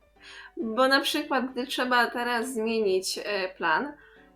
[0.75, 3.93] Bo na przykład, gdy trzeba teraz zmienić e, plan,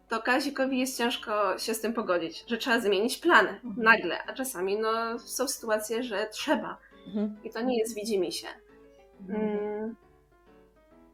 [0.09, 3.73] to Kazikowi jest ciężko się z tym pogodzić, że trzeba zmienić plan Mhm.
[3.77, 7.35] nagle, a czasami no, są sytuacje, że trzeba Mhm.
[7.43, 8.47] i to nie jest widzimy się.
[9.29, 9.95] Mm,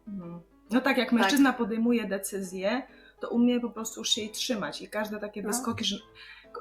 [0.08, 0.42] Mhm.
[0.72, 2.82] No tak, jak mężczyzna podejmuje decyzję,
[3.20, 5.48] to umie po prostu już się jej trzymać i każde takie No.
[5.48, 5.98] wyskoki, że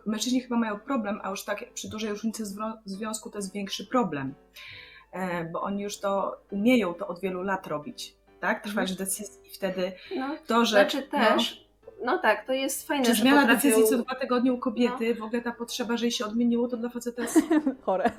[0.07, 2.44] mężczyźni chyba mają problem, a już tak przy dużej różnicy
[2.85, 4.35] związku to jest większy problem,
[5.12, 8.62] e, bo oni już to umieją to od wielu lat robić, tak?
[8.64, 10.76] Trwać decyzji i wtedy No, to, że...
[10.76, 11.66] znaczy też,
[12.05, 13.68] no, tak, to jest fajne, Czy że zmiana potrafią...
[13.68, 16.76] decyzji co dwa tygodnie u kobiety, w ogóle ta potrzeba, że jej się odmieniło, to
[16.76, 17.38] dla faceta jest...
[17.85, 18.11] Chore.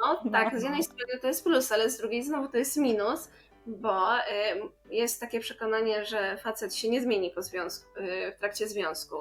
[0.00, 0.60] No tak, No.
[0.60, 3.30] z jednej strony to jest plus, ale z drugiej znowu to jest minus,
[3.66, 4.20] bo y,
[4.90, 9.16] jest takie przekonanie, że facet się nie zmieni po związku, y, w trakcie związku.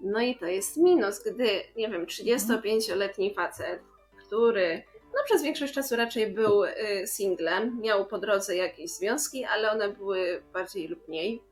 [0.00, 3.80] No i to jest minus, gdy, nie wiem, 35-letni facet,
[4.26, 4.82] który
[5.16, 6.72] no, przez większość czasu raczej był y,
[7.06, 11.42] singlem, miał po drodze jakieś związki, ale one były bardziej lub mniej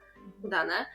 [0.42, 0.86] udane,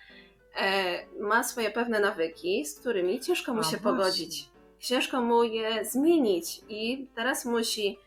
[0.55, 3.83] e, ma swoje pewne nawyki, z którymi ciężko mu A, się właśnie.
[3.83, 4.49] pogodzić.
[4.79, 7.99] Ciężko mu je zmienić i teraz musi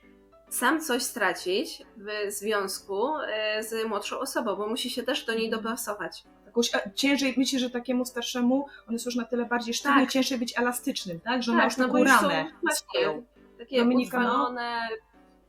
[0.51, 5.51] sam coś stracić w związku e, z młodszą osobą, bo musi się też do niej
[5.51, 6.25] dopasować.
[6.53, 10.11] Jakąś, e, ciężej, myślę, że takiemu starszemu on jest już na tyle bardziej sztywny, Tak.
[10.11, 11.43] ciężej być elastycznym, tak?
[11.43, 13.23] Że on ma już no taką już są ramę właśnie swoją.
[13.59, 14.25] takie Dominika, no.
[14.27, 14.81] utrwalone,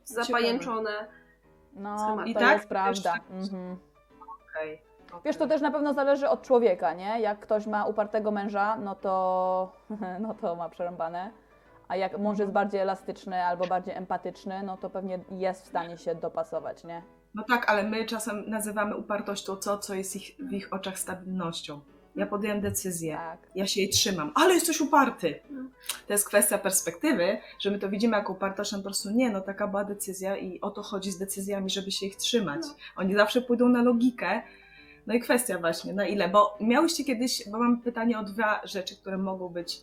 [0.04, 0.90] zapajęczone.
[1.72, 2.18] No, Schemat.
[2.18, 2.56] to I tak?
[2.56, 3.12] jest prawda.
[3.12, 3.76] Tak- Mhm.
[5.24, 7.20] Wiesz, to też na pewno zależy od człowieka, nie?
[7.20, 9.72] Jak ktoś ma upartego męża, no to,
[10.20, 11.30] no to ma przerąbane.
[11.88, 15.98] A jak mąż jest bardziej elastyczny albo bardziej empatyczny, no to pewnie jest w stanie
[15.98, 17.02] się dopasować, nie?
[17.34, 21.80] No tak, ale my czasem nazywamy upartością to, co jest ich, w ich oczach stabilnością.
[22.16, 23.50] Ja podjąłem decyzję, Tak.
[23.54, 25.40] ja się jej trzymam, ale jesteś uparty.
[25.50, 25.62] No.
[26.06, 29.40] To jest kwestia perspektywy, że my to widzimy jako upartość, a po prostu nie, no
[29.40, 32.60] taka była decyzja i o to chodzi z decyzjami, żeby się ich trzymać.
[32.62, 32.74] No.
[32.96, 34.42] Oni zawsze pójdą na logikę.
[35.06, 38.96] No i kwestia właśnie, na ile, bo miałyście kiedyś, bo mam pytanie o dwa rzeczy,
[38.96, 39.80] które mogą być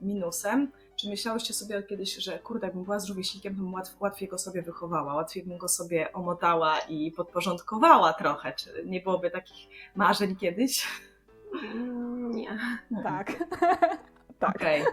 [0.00, 0.72] minusem.
[0.96, 4.38] Czy myślałyście sobie kiedyś, że kurde, jakbym była z rówieśnikiem, to bym łatw, łatwiej go
[4.38, 8.52] sobie wychowała, łatwiej bym go sobie omotała i podporządkowała trochę?
[8.52, 10.86] Czy nie byłoby takich marzeń kiedyś?
[11.74, 12.58] Mm, Nie.
[13.02, 13.32] Tak.
[14.38, 14.56] tak.
[14.56, 14.84] Okej.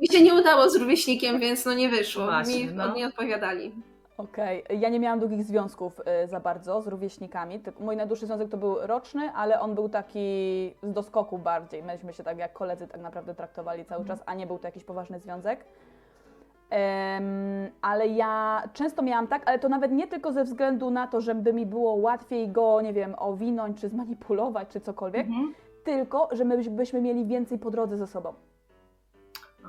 [0.00, 2.24] Mi się nie udało z rówieśnikiem, więc no nie wyszło.
[2.24, 2.94] Właśnie, Mi no.
[2.94, 3.72] nie odpowiadali.
[4.24, 7.60] Okej, ja nie miałam długich związków y, za bardzo z rówieśnikami.
[7.60, 10.20] Tylko mój najdłuższy związek to był roczny, ale on był taki
[10.82, 11.82] z doskoku bardziej.
[11.82, 14.18] Myśmy się tak jak koledzy tak naprawdę traktowali cały Mhm.
[14.18, 15.64] czas, a nie był to jakiś poważny związek.
[16.70, 17.24] Em,
[17.82, 21.52] ale ja często miałam tak, ale to nawet nie tylko ze względu na to, żeby
[21.52, 25.54] mi było łatwiej go, nie wiem, owinąć, czy zmanipulować, czy cokolwiek, Mhm.
[25.84, 28.32] tylko że my byś- byśmy mieli więcej po drodze ze sobą.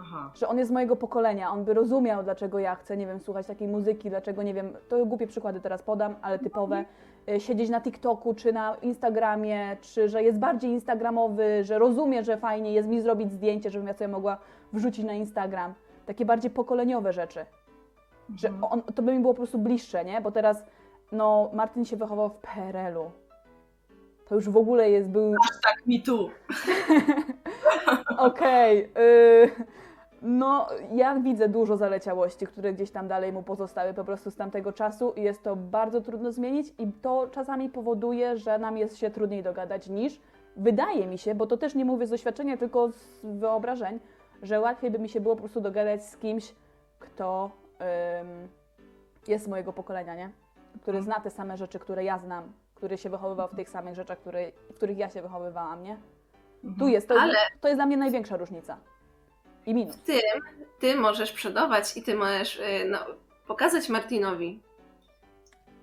[0.01, 0.31] Aha.
[0.35, 3.47] że on jest z mojego pokolenia, on by rozumiał, dlaczego ja chcę, nie wiem, słuchać
[3.47, 6.85] takiej muzyki, dlaczego, nie wiem, to głupie przykłady teraz podam, ale typowe,
[7.29, 12.37] y, siedzieć na TikToku, czy na Instagramie, czy że jest bardziej instagramowy, że rozumie, że
[12.37, 14.37] fajnie jest mi zrobić zdjęcie, żebym ja sobie mogła
[14.73, 15.73] wrzucić na Instagram.
[16.05, 17.45] Takie bardziej pokoleniowe rzeczy,
[18.35, 18.63] że Mhm.
[18.73, 20.21] on, to by mi było po prostu bliższe, nie?
[20.21, 20.63] Bo teraz,
[21.11, 23.11] no, Martin się wychował w PRL-u.
[24.27, 25.33] To już w ogóle jest, był
[25.63, 26.29] Tak, mi tu.
[28.17, 28.83] Okej.
[28.97, 29.51] y,
[30.21, 34.73] no, ja widzę dużo zaleciałości, które gdzieś tam dalej mu pozostały po prostu z tamtego
[34.73, 39.09] czasu i jest to bardzo trudno zmienić i to czasami powoduje, że nam jest się
[39.09, 40.19] trudniej dogadać niż
[40.57, 43.99] wydaje mi się, bo to też nie mówię z doświadczenia, tylko z wyobrażeń,
[44.43, 46.55] że łatwiej by mi się było po prostu dogadać z kimś,
[46.99, 47.51] kto
[48.21, 48.47] ym,
[49.27, 50.29] jest z mojego pokolenia, nie?
[50.81, 54.17] Który zna te same rzeczy, które ja znam, który się wychowywał w tych samych rzeczach,
[54.17, 55.97] które, w których ja się wychowywałam, nie?
[56.63, 56.79] Mhm.
[56.79, 58.77] Tu jest, to, jest, Ale- to jest dla mnie największa różnica.
[59.65, 59.95] I minus.
[60.79, 62.99] Ty możesz przodować i ty możesz y, no,
[63.47, 64.59] pokazać Martinowi.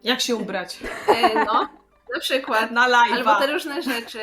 [0.05, 0.79] Jak się ubrać?
[1.09, 1.69] E, no,
[2.15, 2.71] na przykład.
[2.71, 3.13] Na live'a.
[3.15, 4.21] Albo te różne rzeczy.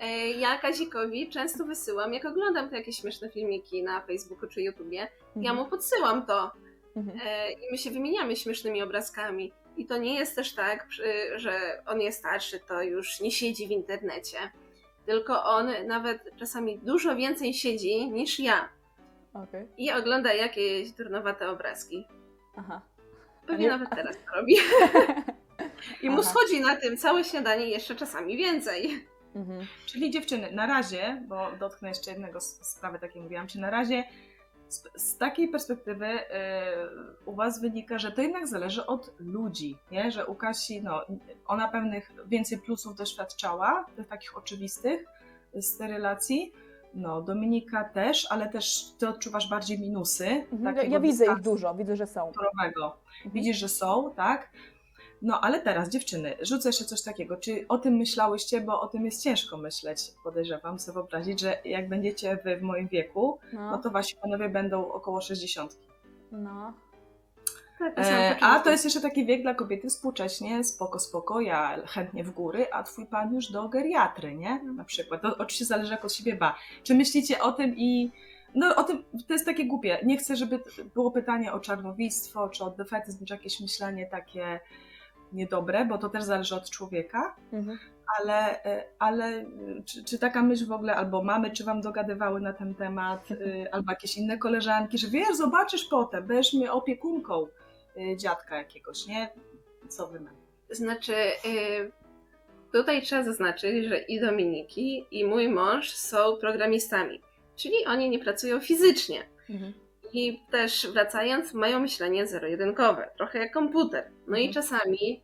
[0.00, 5.08] E, Ja Kazikowi często wysyłam, jak oglądam te jakieś śmieszne filmiki na Facebooku czy YouTubie,
[5.36, 6.50] ja mu podsyłam to
[6.96, 7.18] Mhm.
[7.52, 9.52] i my się wymieniamy śmiesznymi obrazkami.
[9.76, 10.86] I to nie jest też tak,
[11.36, 14.38] że on jest starszy, to już nie siedzi w internecie.
[15.06, 18.68] Tylko on nawet czasami dużo więcej siedzi niż ja
[19.34, 19.66] Okej.
[19.76, 22.06] i ogląda jakieś durnowate obrazki.
[22.56, 22.80] Aha.
[23.46, 24.54] Pewnie nie- nawet teraz to robi.
[26.02, 26.30] I mu Aha.
[26.30, 29.06] schodzi na tym całe śniadanie jeszcze czasami więcej.
[29.34, 29.66] Mhm.
[29.86, 34.04] Czyli dziewczyny, na razie, bo dotknę jeszcze jednego sprawy, takiej mówiłam, czy na razie
[34.68, 36.20] z, z takiej perspektywy y,
[37.26, 40.10] u Was wynika, że to jednak zależy od ludzi, nie?
[40.10, 41.02] że u Kasi, no,
[41.46, 45.04] ona pewnych więcej plusów doświadczała, tych takich oczywistych
[45.54, 46.52] z tej relacji,
[46.94, 50.26] no, Dominika też, ale też Ty odczuwasz bardziej minusy.
[50.26, 50.64] Mhm.
[50.64, 52.26] Ja, takiego ja widzę ich dużo, widzę, że są.
[52.26, 53.32] Mhm.
[53.34, 54.50] Widzisz, że są, tak?
[55.22, 57.36] No ale teraz, dziewczyny, rzucę jeszcze coś takiego.
[57.36, 61.88] Czy o tym myślałyście, bo o tym jest ciężko myśleć, podejrzewam, sobie wyobrazić, że jak
[61.88, 65.78] będziecie wy w moim wieku, no No, to wasi panowie będą około 60.
[66.32, 66.72] no.
[67.90, 72.24] Tak, E, a to jest jeszcze taki wiek dla kobiety współcześnie, spoko, spoko, ja chętnie
[72.24, 74.62] w góry, a twój pan już do geriatry, nie?
[74.64, 75.22] Na przykład.
[75.22, 76.54] To oczywiście zależy jak od siebie ba.
[76.82, 78.12] Czy myślicie o tym i...
[78.54, 79.98] No o tym, to jest takie głupie.
[80.04, 80.60] Nie chcę, żeby
[80.94, 84.60] było pytanie o czarnowictwo, czy o defetyzm, czy jakieś myślenie takie
[85.32, 87.78] niedobre, bo to też zależy od człowieka, Mhm.
[88.20, 89.44] ale, e, ale e,
[89.84, 93.74] czy, czy taka myśl w ogóle, albo mamy, czy wam dogadywały na ten temat, e,
[93.74, 97.46] albo jakieś inne koleżanki, że wiesz, zobaczysz potem, będziesz mnie opiekunką
[98.16, 99.28] dziadka jakiegoś, nie?
[99.88, 100.36] Co wy macie?
[100.70, 101.14] Znaczy,
[101.46, 101.90] y,
[102.72, 107.20] tutaj trzeba zaznaczyć, że i Dominiki, i mój mąż są programistami,
[107.56, 109.26] czyli oni nie pracują fizycznie.
[109.50, 109.72] Mhm.
[110.12, 114.10] I też wracając, mają myślenie zero-jedynkowe, trochę jak komputer.
[114.26, 114.52] No i Mhm.
[114.54, 115.22] czasami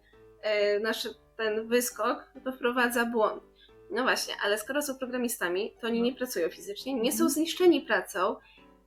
[0.76, 3.42] y, nasz ten wyskok to wprowadza błąd.
[3.90, 7.31] No właśnie, ale skoro są programistami, to oni nie pracują fizycznie, nie są Mhm.
[7.31, 8.37] zniszczeni pracą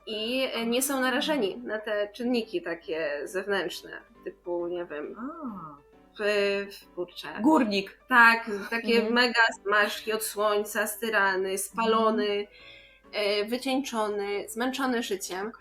[0.06, 3.92] i nie są narażeni na te czynniki takie zewnętrzne,
[4.24, 5.16] typu, nie wiem,
[6.96, 7.28] kurczę.
[7.42, 7.98] górnik.
[8.10, 9.14] Tak, takie Mhm.
[9.14, 12.48] mega zmarszki od słońca, styrany, spalony,
[13.14, 15.52] e, wycieńczony, zmęczony życiem.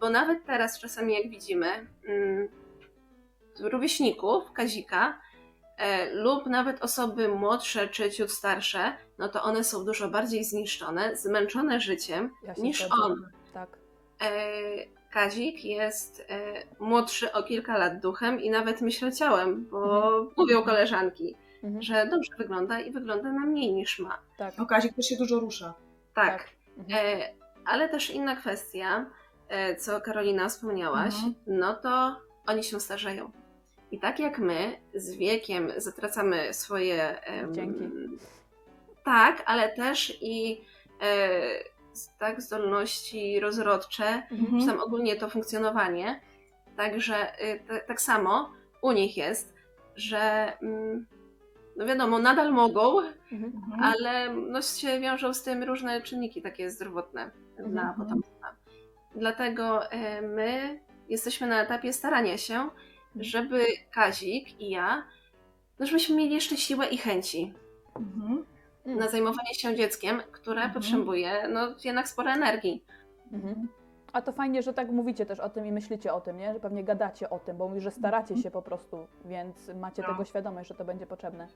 [0.00, 2.48] Bo nawet teraz czasami jak widzimy mm,
[3.60, 5.20] rówieśników Kazika
[5.76, 11.16] e, lub nawet osoby młodsze czy ciut starsze, no to one są dużo bardziej zniszczone,
[11.16, 13.28] zmęczone życiem Ja niż on.
[13.56, 13.78] Tak.
[14.22, 14.30] E,
[15.10, 21.36] Kazik jest e, młodszy o kilka lat duchem i nawet myślę ciałem, bo mówią koleżanki,
[21.64, 21.82] Mhm.
[21.82, 24.18] że dobrze wygląda i wygląda na mniej niż ma.
[24.38, 24.58] Tak.
[24.58, 25.74] No Kazik też się dużo rusza.
[26.14, 26.50] Tak.
[26.78, 27.06] Mhm.
[27.20, 27.28] E,
[27.64, 29.06] ale też inna kwestia,
[29.48, 31.34] e, co Karolina wspomniałaś, Mhm.
[31.46, 32.16] no to
[32.46, 33.30] oni się starzeją.
[33.90, 37.20] I tak jak my z wiekiem zatracamy swoje.
[37.52, 37.84] Dzięki.
[39.04, 40.64] Tak, ale też i
[41.02, 41.38] e,
[42.18, 44.60] tak zdolności rozrodcze, Mhm.
[44.60, 46.20] czy tam ogólnie to funkcjonowanie.
[46.76, 48.50] Także y, t- tak samo
[48.82, 49.54] u nich jest,
[49.96, 51.06] że mm,
[51.76, 52.98] no wiadomo, nadal mogą,
[53.32, 53.52] Mhm.
[53.54, 53.82] Mhm.
[53.82, 57.94] ale no, się wiążą z tym różne czynniki takie zdrowotne dla Mhm.
[57.96, 58.46] potomstwa.
[59.14, 62.68] Dlatego e, my jesteśmy na etapie starania się,
[63.16, 65.04] żeby Kazik i ja,
[65.78, 67.52] no żebyśmy mieli jeszcze siłę i chęci
[67.96, 68.44] Mhm.
[68.86, 70.74] Na zajmowanie się dzieckiem, które Mhm.
[70.74, 72.84] potrzebuje no, jednak sporo energii.
[73.32, 73.68] Mhm.
[74.12, 76.52] A to fajnie, że tak mówicie też o tym i myślicie o tym, nie?
[76.54, 80.08] Że pewnie gadacie o tym, bo mówisz, że staracie się po prostu, więc macie No.
[80.08, 81.48] tego świadomość, że to będzie potrzebne.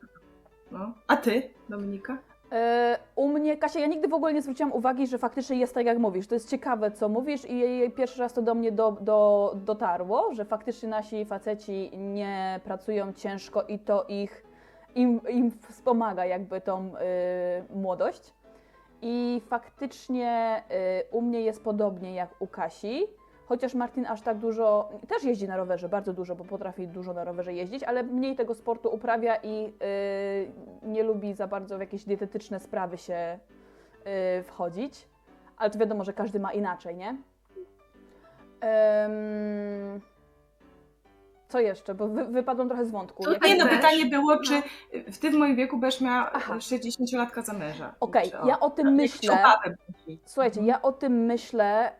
[0.70, 0.92] No.
[1.06, 2.18] A ty, Dominika?
[2.52, 5.86] E, U mnie, Kasia, ja nigdy w ogóle nie zwróciłam uwagi, że faktycznie jest tak,
[5.86, 6.26] jak mówisz.
[6.26, 10.34] To jest ciekawe, co mówisz i jej- pierwszy raz to do mnie do, do, dotarło,
[10.34, 14.44] że faktycznie nasi faceci nie pracują ciężko i to ich,
[14.94, 18.34] im, im wspomaga jakby tą y, młodość.
[19.02, 23.06] I faktycznie y, u mnie jest podobnie jak u Kasi,
[23.46, 27.24] chociaż Martin aż tak dużo, też jeździ na rowerze, bardzo dużo, bo potrafi dużo na
[27.24, 32.04] rowerze jeździć, ale mniej tego sportu uprawia i y, nie lubi za bardzo w jakieś
[32.04, 33.38] dietetyczne sprawy się
[34.38, 35.08] y, wchodzić.
[35.56, 37.16] Ale to wiadomo, że każdy ma inaczej, nie?
[38.60, 40.00] Em,
[41.50, 41.94] co jeszcze?
[41.94, 43.24] Bo wy, wypadłam trochę z wątku.
[43.44, 44.40] Nie no, pytanie było, No.
[44.42, 44.62] czy
[45.12, 46.54] w ty w moim wieku będziesz miała Aha.
[46.58, 47.94] 60-latka za męża.
[48.00, 49.44] Okej, Czy ja o tym myślę.
[50.24, 51.92] Słuchajcie, ja o tym myślę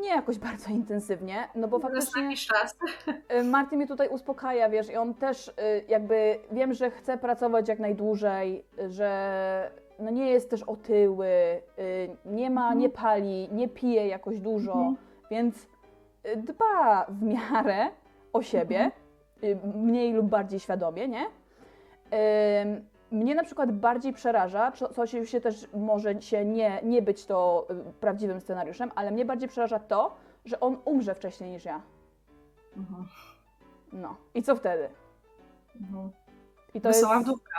[0.00, 2.76] nie jakoś bardzo intensywnie, no bo na faktycznie czas.
[3.40, 5.52] y, Martin mnie tutaj uspokaja, wiesz, i on też y,
[5.88, 11.60] jakby wiem, że chce pracować jak najdłużej, że no nie jest też otyły, y,
[12.24, 14.96] nie ma, nie pali, nie pije jakoś dużo, Mhm.
[15.30, 15.66] więc
[16.36, 17.86] dba w miarę
[18.32, 18.90] o siebie,
[19.44, 21.26] y, mniej lub bardziej świadomie, nie?
[23.10, 27.92] Mnie na przykład bardziej przeraża, co, się też może się nie, nie być to y,
[28.00, 31.80] prawdziwym scenariuszem, ale mnie bardziej przeraża to, że on umrze wcześniej niż ja.
[32.76, 33.08] Mhm.
[33.92, 34.16] No.
[34.34, 34.88] I co wtedy?
[35.80, 36.10] Mhm.
[36.74, 37.26] I to Wesoła jest...
[37.26, 37.58] wdówka.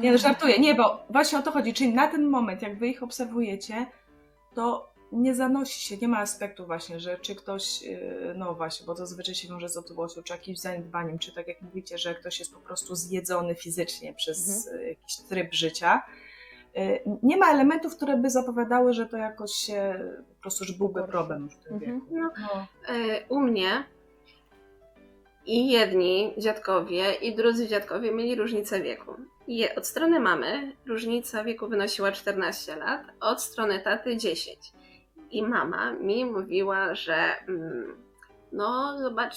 [0.00, 0.58] Nie no, żartuję.
[0.58, 1.74] Nie, bo właśnie o to chodzi.
[1.74, 3.86] Czyli na ten moment, jak wy ich obserwujecie,
[4.54, 8.92] to nie zanosi się, nie ma aspektu właśnie, że czy ktoś, yy, no właśnie, bo
[8.94, 12.38] to zazwyczaj się wiąże z otyłością, czy jakimś zaniedbaniem, czy tak jak mówicie, że ktoś
[12.38, 16.02] jest po prostu zjedzony fizycznie przez yy, jakiś tryb życia.
[16.74, 20.00] Yy, Nie ma elementów, które by zapowiadały, że to jakoś się,
[20.36, 22.00] po prostu, że byłby problem już w tym Mhm.
[22.00, 22.06] wieku.
[22.16, 22.66] No, No.
[23.28, 23.84] u mnie
[25.46, 29.12] i jedni dziadkowie, i drudzy dziadkowie mieli różnicę wieku.
[29.48, 34.72] Je, od strony mamy różnica wieku wynosiła 14 lat, od strony taty 10.
[35.32, 37.96] I mama mi mówiła, że mm,
[38.52, 39.34] no zobacz,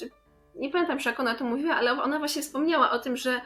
[0.56, 3.42] nie pamiętam, czy jak ona to mówiła, ale ona właśnie wspomniała o tym, że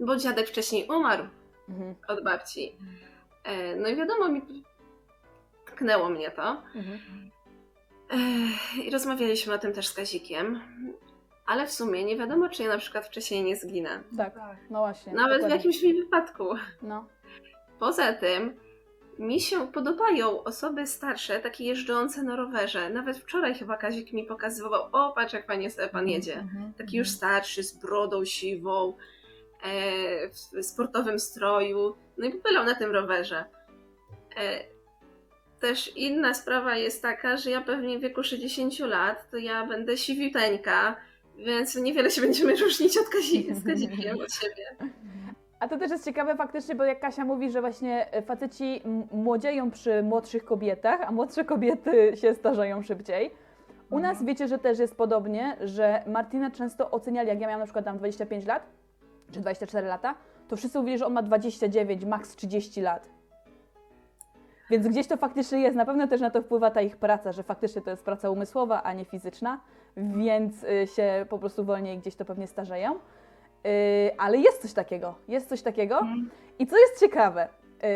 [0.00, 1.24] bo dziadek wcześniej umarł
[1.68, 1.94] Mhm.
[2.08, 2.76] od babci.
[3.44, 4.42] E, No i wiadomo, mi
[5.66, 6.62] tknęło mnie to.
[6.74, 6.98] Mhm.
[8.10, 10.60] Ech, I rozmawialiśmy o tym też z Kazikiem,
[11.46, 14.02] ale w sumie nie wiadomo, czy ja na przykład wcześniej nie zginę.
[14.16, 14.34] Tak,
[14.70, 15.12] no właśnie.
[15.12, 15.56] Nawet w dokładnie.
[15.56, 16.44] jakimś mi wypadku.
[16.82, 17.06] No.
[17.78, 18.54] Poza tym,
[19.18, 22.90] mi się podobają osoby starsze, takie jeżdżące na rowerze.
[22.90, 26.38] Nawet wczoraj chyba Kazik mi pokazywał, o patrz jak panie pan jedzie.
[26.38, 28.96] Mhm, Taki już starszy, z brodą siwą,
[29.64, 31.96] e, w sportowym stroju.
[32.18, 33.44] No i popylał na tym rowerze.
[34.36, 34.64] E,
[35.60, 39.96] też inna sprawa jest taka, że ja pewnie w wieku 60 lat, to ja będę
[39.96, 40.96] siwiuteńka,
[41.38, 44.76] więc niewiele się będziemy różnić od Kazi, z Kazikiem od siebie.
[45.64, 49.70] A to też jest ciekawe faktycznie, bo jak Kasia mówi, że właśnie e, faceci młodzieją
[49.70, 53.30] przy młodszych kobietach, a młodsze kobiety się starzeją szybciej.
[53.90, 54.26] U nas Mhm.
[54.26, 57.98] wiecie, że też jest podobnie, że Martinę często oceniali, jak ja miałam na przykład tam
[57.98, 58.66] 25 lat,
[59.32, 60.14] czy 24 lata,
[60.48, 63.08] to wszyscy mówili, że on ma 29, maks 30 lat.
[64.70, 65.76] Więc gdzieś to faktycznie jest.
[65.76, 68.82] Na pewno też na to wpływa ta ich praca, że faktycznie to jest praca umysłowa,
[68.82, 69.60] a nie fizyczna,
[69.96, 72.98] więc y, się po prostu wolniej gdzieś to pewnie starzeją.
[73.66, 75.98] Y, Ale jest coś takiego, jest coś takiego.
[75.98, 76.30] Mhm.
[76.58, 77.48] I co jest ciekawe,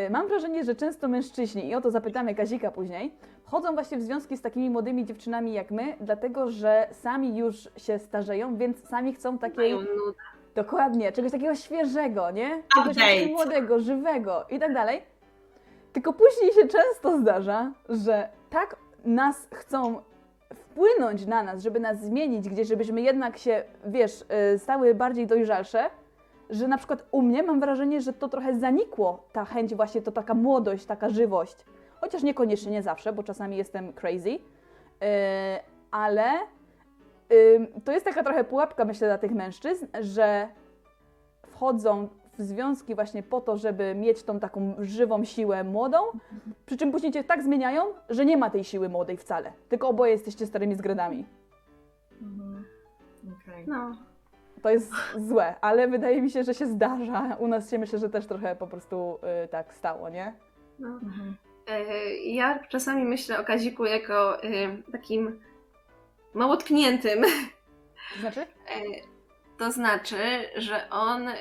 [0.06, 4.02] y, mam wrażenie, że często mężczyźni, i o to zapytamy Kazika później, wchodzą właśnie w
[4.02, 9.12] związki z takimi młodymi dziewczynami jak my, dlatego że sami już się starzeją, więc sami
[9.12, 9.74] chcą takiej,
[10.54, 12.62] dokładnie, czegoś takiego świeżego, nie?
[12.74, 15.02] Czegoś takiego młodego, żywego i tak dalej.
[15.92, 20.00] Tylko później się często zdarza, że tak nas chcą
[20.78, 25.90] wpłynąć na nas, żeby nas zmienić, gdzieś, żebyśmy jednak się, wiesz, y, stały bardziej dojrzalsze,
[26.50, 30.12] że na przykład u mnie mam wrażenie, że to trochę zanikło, ta chęć właśnie, to
[30.12, 31.56] taka młodość, taka żywość.
[32.00, 34.30] Chociaż niekoniecznie, nie zawsze, bo czasami jestem crazy,
[35.00, 35.06] Yy,
[35.90, 36.24] ale
[37.56, 40.48] ym, to jest taka trochę pułapka, myślę, dla tych mężczyzn, że
[41.42, 45.98] wchodzą w związki właśnie po to, żeby mieć tą taką żywą siłę młodą,
[46.66, 50.12] przy czym później cię tak zmieniają, że nie ma tej siły młodej wcale, tylko oboje
[50.12, 51.26] jesteście starymi zgredami.
[52.22, 52.64] Mhm.
[53.42, 53.64] Okej.
[53.66, 53.96] No.
[54.62, 57.36] To jest złe, ale wydaje mi się, że się zdarza.
[57.38, 60.34] U nas się myślę, że też trochę po prostu y, tak stało, nie?
[60.78, 60.88] no.
[60.88, 61.36] Mhm.
[61.68, 61.84] E,
[62.16, 64.48] Ja czasami myślę o Kaziku jako e,
[64.92, 65.40] takim
[66.34, 67.22] mało tkniętym.
[68.14, 68.40] To znaczy?
[68.40, 68.46] E,
[69.58, 70.16] To znaczy,
[70.56, 71.34] że on, e,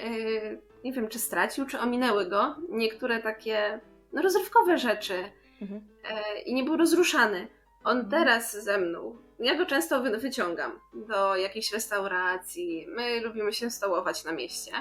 [0.87, 3.79] nie wiem, czy stracił, czy ominęły go niektóre takie
[4.13, 5.81] no, rozrywkowe rzeczy Mhm.
[6.09, 7.47] e, i nie był rozruszany.
[7.83, 8.09] On Mhm.
[8.23, 14.23] teraz ze mną, ja go często wy- wyciągam do jakiejś restauracji, my lubimy się stołować
[14.25, 14.71] na mieście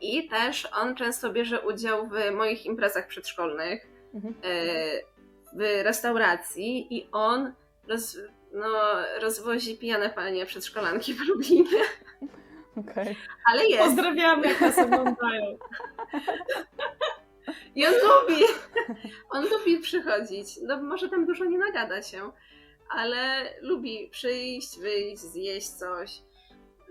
[0.00, 4.34] i też on często bierze udział w moich imprezach przedszkolnych, Mhm.
[4.42, 4.54] e,
[5.52, 7.52] w restauracji i on
[7.88, 8.18] roz,
[8.52, 8.68] no,
[9.20, 11.80] rozwozi pijane panie przedszkolanki w Lublinie.
[12.76, 13.16] Okej.
[13.52, 13.84] Ale jest.
[13.84, 15.58] Pozdrawiamy, jak nas oglądają.
[17.74, 18.42] I on lubi.
[19.30, 20.46] On lubi przychodzić.
[20.62, 22.32] No może tam dużo nie nagada się,
[22.88, 26.22] ale lubi przyjść, wyjść, zjeść coś.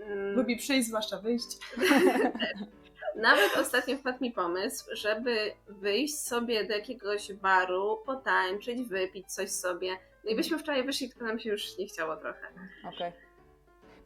[0.00, 1.46] Mm, Lubi przyjść, zwłaszcza wyjść.
[3.16, 9.96] Nawet ostatnio wpadł mi pomysł, żeby wyjść sobie do jakiegoś baru, potańczyć, wypić coś sobie.
[10.24, 12.46] No i byśmy wczoraj wyszli, tylko nam się już nie chciało trochę.
[12.94, 13.12] Okej.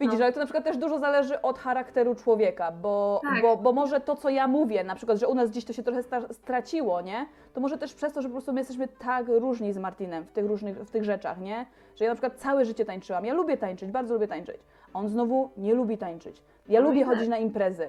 [0.00, 0.24] Widzisz, No.
[0.24, 3.42] ale to na przykład też dużo zależy od charakteru człowieka, bo, Tak.
[3.42, 5.82] bo, bo może to, co ja mówię, na przykład, że u nas gdzieś to się
[5.82, 7.26] trochę straciło, nie?
[7.54, 10.32] To może też przez to, że po prostu my jesteśmy tak różni z Martinem w
[10.32, 11.66] tych różnych, w tych rzeczach, nie?
[11.96, 13.24] Że ja na przykład całe życie tańczyłam.
[13.24, 14.56] Ja lubię tańczyć, bardzo lubię tańczyć.
[14.94, 16.42] A on znowu nie lubi tańczyć.
[16.68, 17.14] Ja No lubię tak.
[17.14, 17.88] chodzić na imprezy.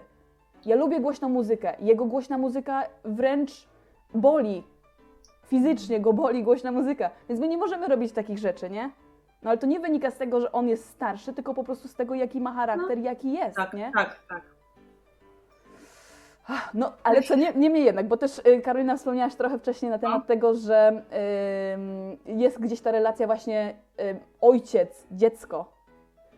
[0.65, 1.73] Ja lubię głośną muzykę.
[1.79, 3.67] Jego głośna muzyka wręcz
[4.13, 4.63] boli.
[5.45, 7.09] Fizycznie go boli głośna muzyka.
[7.29, 8.89] Więc my nie możemy robić takich rzeczy, nie?
[9.43, 11.95] No ale to nie wynika z tego, że on jest starszy, tylko po prostu z
[11.95, 13.91] tego, jaki ma charakter, jaki jest, Tak, nie?
[13.95, 14.41] tak, tak.
[16.73, 20.21] No, ale co nie, niemniej jednak, bo też y, Karolina wspomniałaś trochę wcześniej na temat
[20.21, 20.27] No.
[20.27, 21.03] tego, że
[21.73, 25.71] ym, jest gdzieś ta relacja właśnie ym, ojciec, dziecko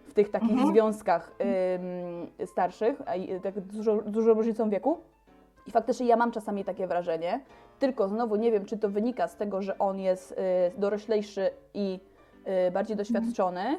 [0.08, 0.68] w tych takich Mhm.
[0.74, 1.32] związkach
[2.40, 3.02] ym, starszych,
[3.44, 4.98] tak dużo, dużo różnicą wieku.
[5.68, 7.40] I faktycznie ja mam czasami takie wrażenie,
[7.80, 10.36] tylko znowu nie wiem, czy to wynika z tego, że on jest y,
[10.78, 12.11] doroślejszy i y,
[12.71, 13.77] bardziej doświadczony,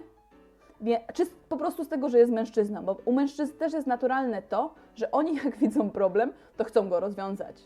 [0.82, 4.42] wie, czy po prostu z tego, że jest mężczyzną, bo u mężczyzn też jest naturalne
[4.42, 7.56] to, że oni jak widzą problem, to chcą go rozwiązać.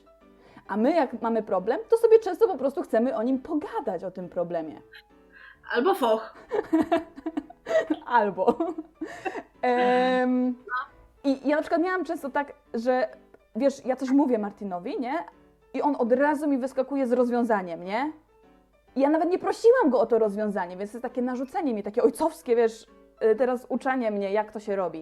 [0.68, 4.10] A my jak mamy problem, to sobie często po prostu chcemy o nim pogadać, o
[4.10, 4.80] tym problemie.
[5.74, 6.34] Albo foch.
[8.06, 8.58] Albo.
[9.62, 10.54] Em,
[11.24, 13.08] I ja na przykład miałam często tak, że
[13.56, 15.24] wiesz, ja coś mówię Martinowi, nie?
[15.74, 18.12] I on od razu mi wyskakuje z rozwiązaniem, nie?
[18.96, 21.82] I ja nawet nie prosiłam go o to rozwiązanie, więc to jest takie narzucenie mi,
[21.82, 22.86] takie ojcowskie, wiesz,
[23.32, 25.00] y, teraz uczenie mnie, jak to się robi.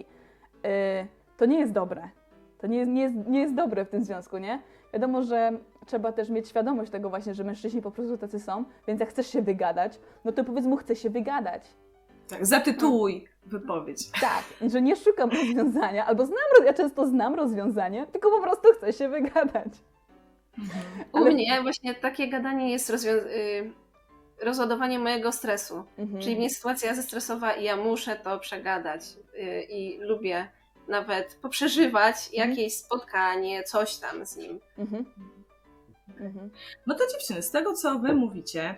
[0.65, 2.09] Y, To nie jest dobre.
[2.57, 4.61] To nie jest, nie, jest, nie jest dobre w tym związku, nie?
[4.93, 5.51] Wiadomo, że
[5.85, 9.27] trzeba też mieć świadomość tego właśnie, że mężczyźni po prostu tacy są, więc jak chcesz
[9.27, 11.63] się wygadać, no to powiedz mu, chcę się wygadać.
[12.29, 14.11] Tak, zatytułuj wypowiedź.
[14.21, 18.93] Tak, że nie szukam rozwiązania, albo znam, ja często znam rozwiązanie, tylko po prostu chcę
[18.93, 19.73] się wygadać.
[21.13, 23.71] U Ale- mnie właśnie takie gadanie jest rozwią- y,
[24.41, 25.83] rozładowanie mojego stresu.
[25.97, 26.21] Mhm.
[26.21, 29.01] Czyli mnie sytuacja zestresowa i ja muszę to przegadać.
[29.39, 30.47] Y, I lubię
[30.87, 32.49] nawet poprzeżywać Mhm.
[32.49, 34.59] jakieś spotkanie, coś tam z nim.
[34.77, 35.05] Mhm.
[36.19, 36.49] Mhm.
[36.87, 38.77] No to dziewczyny, z tego co wy mówicie,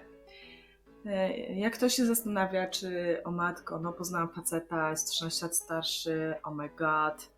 [1.05, 6.33] e, jak ktoś się zastanawia, czy o matko, no poznałam faceta, jest 13 lat starszy,
[6.43, 7.37] oh my god,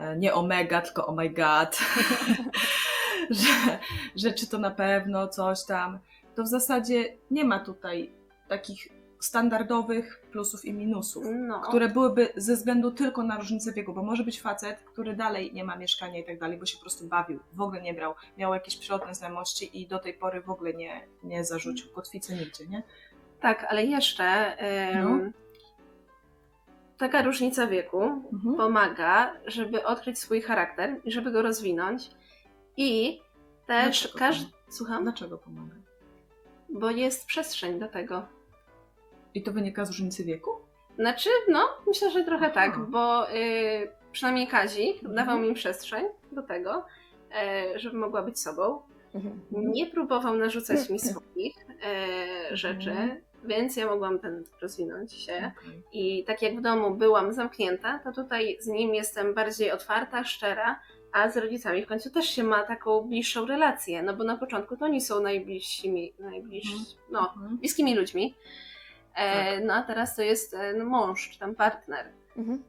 [0.00, 1.78] E, nie omega, tylko oh my god,
[3.40, 3.78] że,
[4.16, 5.98] że czy to na pewno coś tam,
[6.34, 8.10] to w zasadzie nie ma tutaj
[8.48, 8.88] takich
[9.20, 11.60] standardowych plusów i minusów No.
[11.60, 15.64] które byłyby ze względu tylko na różnicę wieku, bo może być facet, który dalej nie
[15.64, 18.54] ma mieszkania i tak dalej, bo się po prostu bawił, w ogóle nie brał, miał
[18.54, 22.82] jakieś przyrodne znajomości i do tej pory w ogóle nie, nie zarzucił kotwicy nigdzie, nie?
[23.40, 24.56] Tak, ale jeszcze
[24.94, 25.30] ym, No.
[26.98, 28.02] taka różnica wieku
[28.32, 28.56] Mhm.
[28.56, 32.10] pomaga, żeby odkryć swój charakter i żeby go rozwinąć.
[32.76, 33.20] I
[33.66, 34.50] też każdy.
[34.68, 35.02] Słucham?
[35.02, 35.74] Dlaczego pomaga?
[36.72, 38.22] Bo jest przestrzeń do tego.
[39.34, 40.50] I to wynika z różnicy wieku?
[40.98, 42.54] Znaczy, no, myślę, że trochę Aha.
[42.54, 45.14] tak, bo y, przynajmniej Kazik Mhm.
[45.14, 46.84] dawał mi przestrzeń do tego,
[47.76, 48.82] żeby mogła być sobą.
[49.14, 49.40] Mhm.
[49.52, 51.54] Nie próbował narzucać mi swoich
[51.84, 53.20] e, rzeczy, Mhm.
[53.44, 55.52] więc ja mogłam ten rozwinąć się.
[55.58, 55.82] Okej.
[55.92, 60.80] I tak jak w domu byłam zamknięta, to tutaj z nim jestem bardziej otwarta, szczera,
[61.12, 64.76] a z rodzicami w końcu też się ma taką bliższą relację, no bo na początku
[64.76, 66.86] to oni są najbliższymi, najbliż, Mhm.
[67.10, 67.56] no, Mhm.
[67.56, 68.34] bliskimi ludźmi.
[69.14, 69.64] E, Tak.
[69.64, 72.06] no a teraz to jest e, no, mąż, czy tam partner.
[72.36, 72.62] Mhm.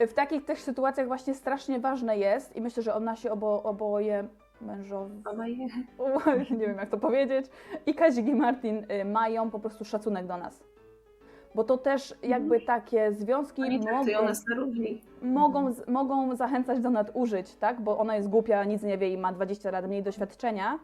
[0.00, 4.28] W takich też sytuacjach właśnie strasznie ważne jest i myślę, że ona się obo, oboje
[4.60, 5.14] mężowie,
[6.58, 7.46] nie wiem jak to powiedzieć,
[7.86, 10.60] i Kazik i Martin y, mają po prostu szacunek do nas.
[11.56, 13.62] Bo to też jakby takie związki
[14.02, 14.26] mogą,
[15.22, 17.80] mogą, z- mogą zachęcać do nadużyć, tak?
[17.80, 20.78] Bo ona jest głupia, nic nie wie i ma 20 lat mniej doświadczenia,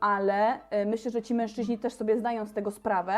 [0.00, 3.14] ale y, myślę, że ci mężczyźni też sobie zdają z tego sprawę.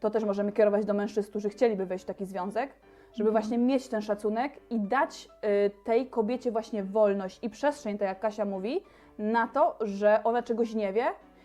[0.00, 2.70] To też możemy kierować do mężczyzn, którzy chcieliby wejść w taki związek,
[3.14, 3.32] żeby Mhm.
[3.42, 5.28] właśnie mieć ten szacunek i dać
[5.66, 8.80] y, tej kobiecie właśnie wolność i przestrzeń, tak jak Kasia mówi,
[9.18, 11.04] na to, że ona czegoś nie wie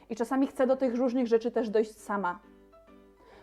[0.10, 2.40] i czasami chce do tych różnych rzeczy też dojść sama.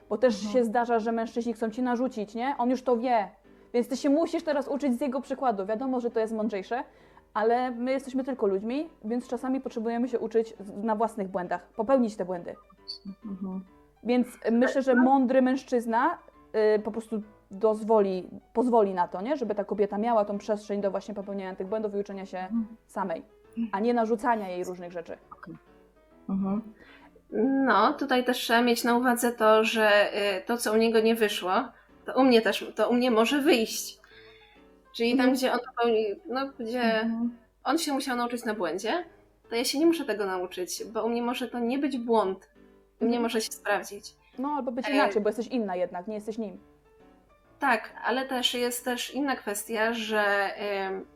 [0.09, 0.52] Bo też Mhm.
[0.52, 2.54] się zdarza, że mężczyźni chcą ci narzucić, nie?
[2.59, 3.28] On już to wie,
[3.74, 5.66] więc ty się musisz teraz uczyć z jego przykładu.
[5.66, 6.84] Wiadomo, że to jest mądrzejsze,
[7.34, 12.24] ale my jesteśmy tylko ludźmi, więc czasami potrzebujemy się uczyć na własnych błędach, popełnić te
[12.24, 12.54] błędy.
[13.26, 13.64] Mhm.
[14.04, 16.18] Więc myślę, że mądry mężczyzna
[16.76, 19.36] y, po prostu dozwoli, pozwoli na to, nie?
[19.36, 22.66] żeby ta kobieta miała tą przestrzeń do właśnie popełniania tych błędów i uczenia się Mhm.
[22.86, 23.22] samej,
[23.72, 25.18] a nie narzucania jej różnych rzeczy.
[26.28, 26.62] Mhm.
[27.30, 31.14] No, tutaj też trzeba mieć na uwadze to, że y, to, co u niego nie
[31.14, 31.52] wyszło,
[32.06, 33.98] to u mnie też, to u mnie może wyjść.
[34.96, 35.36] Czyli tam, Mhm.
[35.36, 37.36] gdzie on popełni, no, gdzie Mhm.
[37.64, 39.04] on się musiał nauczyć na błędzie,
[39.50, 42.48] to ja się nie muszę tego nauczyć, bo u mnie może to nie być błąd.
[43.00, 43.22] U mnie Mhm.
[43.22, 44.14] może się sprawdzić.
[44.38, 46.58] No albo być E, inaczej, bo jesteś inna jednak, nie jesteś nim.
[47.59, 50.50] Tak, ale też jest też inna kwestia, że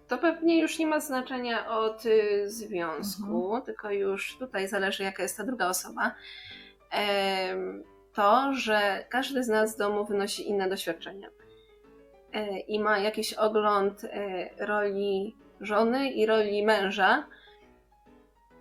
[0.08, 5.36] to pewnie już nie ma znaczenia od y, związku, tylko już tutaj zależy, jaka jest
[5.36, 6.14] ta druga osoba.
[8.12, 11.30] To, że każdy z nas z domu wynosi inne doświadczenia
[12.36, 14.08] Y, i ma jakiś ogląd y,
[14.58, 17.26] roli żony i roli męża,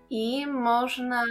[0.10, 1.24] i można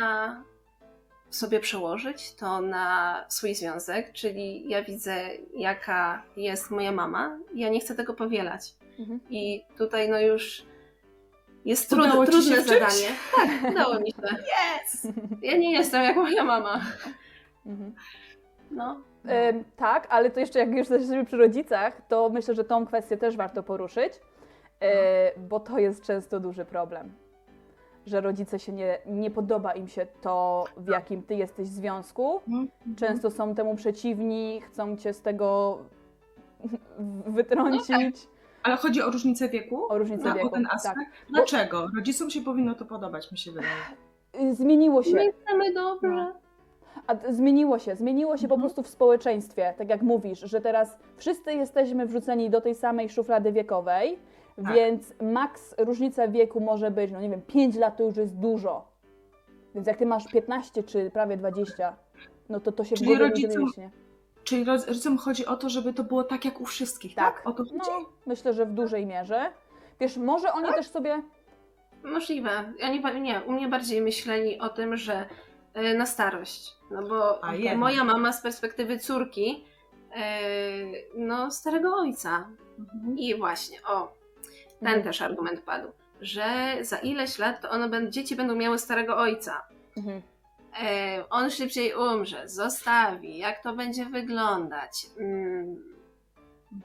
[1.31, 5.17] sobie przełożyć to na swój związek, czyli ja widzę,
[5.55, 8.75] jaka jest moja mama, i ja nie chcę tego powielać.
[8.99, 9.21] Mhm.
[9.31, 10.67] I tutaj no już
[11.65, 12.67] jest trud, trudne czymś?
[12.67, 13.09] zadanie.
[13.37, 14.23] Tak, udało mi się.
[14.83, 15.07] Yes!
[15.43, 16.81] Ja nie jestem jak moja mama.
[17.67, 17.95] Mhm.
[18.71, 19.01] No.
[19.27, 23.17] Em, tak, ale to jeszcze jak już jesteśmy przy rodzicach, to myślę, że tą kwestię
[23.17, 24.13] też warto poruszyć,
[24.81, 27.13] e, bo to jest często duży problem.
[28.09, 32.41] Że rodzice się nie, nie podoba im się to, w jakim ty jesteś związku.
[32.49, 32.69] Mhm.
[32.97, 35.79] Często są temu przeciwni, chcą cię z tego
[37.27, 38.29] wytrącić
[38.63, 39.93] Ale chodzi o różnicę wieku?
[39.93, 40.47] o różnicę No, wieku.
[40.47, 40.75] o ten Tak.
[40.75, 41.01] aspekt?
[41.31, 41.89] Dlaczego?
[41.97, 44.55] Rodzicom się powinno to podobać, mi się wydaje.
[44.55, 45.15] Zmieniło się.
[45.15, 46.33] My chcemy dobrze.
[47.07, 48.61] A t- zmieniło się, zmieniło się po Mhm.
[48.61, 53.53] prostu w społeczeństwie, tak jak mówisz, że teraz wszyscy jesteśmy wrzuceni do tej samej szuflady
[53.53, 54.19] wiekowej,
[54.65, 54.75] Tak.
[54.75, 58.89] więc maks różnica wieku może być, no nie wiem, 5 lat to już jest dużo.
[59.75, 61.97] Więc jak ty masz 15 czy prawie 20,
[62.49, 63.91] no to to się Czyli w głowie rodzicom- nie.
[64.45, 67.35] Czyli rodzicom chodzi o to, żeby to było tak jak u wszystkich, tak?
[67.37, 67.47] Tak.
[67.47, 67.77] O to chodzi?
[67.79, 69.51] No, myślę, że w dużej mierze.
[70.01, 71.23] Wiesz, może oni też sobie
[72.05, 72.73] Możliwe.
[72.83, 75.29] Oni, ba- nie, u mnie bardziej myśleli o tym, że
[75.75, 76.77] e, na starość.
[76.91, 77.41] No bo
[77.77, 79.65] moja mama z perspektywy córki,
[80.17, 80.41] e,
[81.15, 82.49] no starego ojca.
[82.79, 83.19] Mhm.
[83.19, 84.13] I właśnie, o,
[84.81, 85.03] ten Mhm.
[85.03, 85.89] też argument padł,
[86.21, 89.63] że za ileś lat to one dzieci będą miały starego ojca.
[89.97, 90.23] Mhm.
[90.83, 95.07] E, on szybciej umrze, zostawi, jak to będzie wyglądać.
[95.21, 95.77] Mm,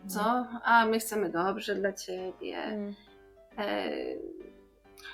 [0.07, 0.45] co?
[0.63, 2.57] A my chcemy dobrze dla ciebie.
[2.57, 2.93] Mm.
[3.57, 3.89] E,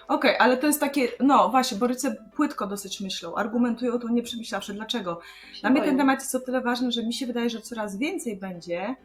[0.08, 4.74] Okej, ale to jest takie, no właśnie, Boryce płytko dosyć myślą, argumentują to nie przemyślawszy.
[4.74, 5.20] Dlaczego?
[5.62, 8.38] Dla mnie ten temat jest o tyle ważny, że mi się wydaje, że coraz więcej
[8.38, 8.96] będzie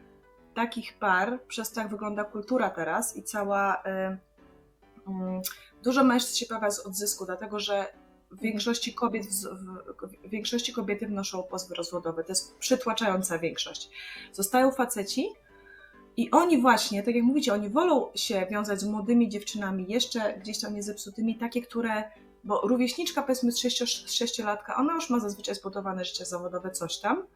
[0.54, 3.76] takich par, przez to jak wygląda kultura teraz i cała.
[3.76, 4.18] Y,
[5.08, 5.42] mm,
[5.82, 7.86] dużo mężczyzn się pojawia z odzysku, dlatego że
[8.30, 12.24] w większości kobiet, w, większości kobiety wnoszą pozwy rozwodowe.
[12.24, 13.90] To jest przytłaczająca większość.
[14.32, 15.28] Zostają faceci
[16.16, 20.60] i oni właśnie, tak jak mówicie, oni wolą się wiązać z młodymi dziewczynami, jeszcze gdzieś
[20.60, 22.04] tam niezepsutymi, takie, które,
[22.44, 23.58] bo rówieśniczka powiedzmy z
[24.10, 27.26] sześciolatka, ona już ma zazwyczaj zbudowane życie zawodowe, coś tam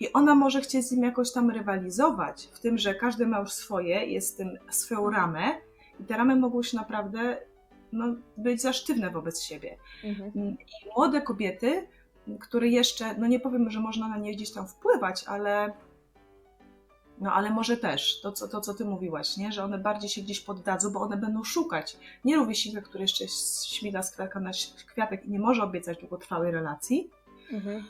[0.00, 3.52] i ona może chcieć z nim jakoś tam rywalizować, w tym, że każdy ma już
[3.52, 5.42] swoje, jest tym swoją ramę
[6.00, 7.38] i te ramy mogą się naprawdę
[7.92, 9.76] no, być za sztywne wobec siebie.
[10.04, 10.32] Mhm.
[10.36, 10.56] I
[10.96, 11.86] młode kobiety,
[12.40, 15.72] które jeszcze, no nie powiem, że można na nie gdzieś tam wpływać, ale
[17.20, 19.52] no ale może też, to co, to co ty mówiłaś, nie?
[19.52, 23.24] że one bardziej się gdzieś poddadzą, bo one będą szukać nie rówieśnika, który jeszcze
[23.68, 24.50] śmiga z kwiatka na
[24.86, 27.10] kwiatek i nie może obiecać długotrwałej relacji,
[27.52, 27.84] Mhm.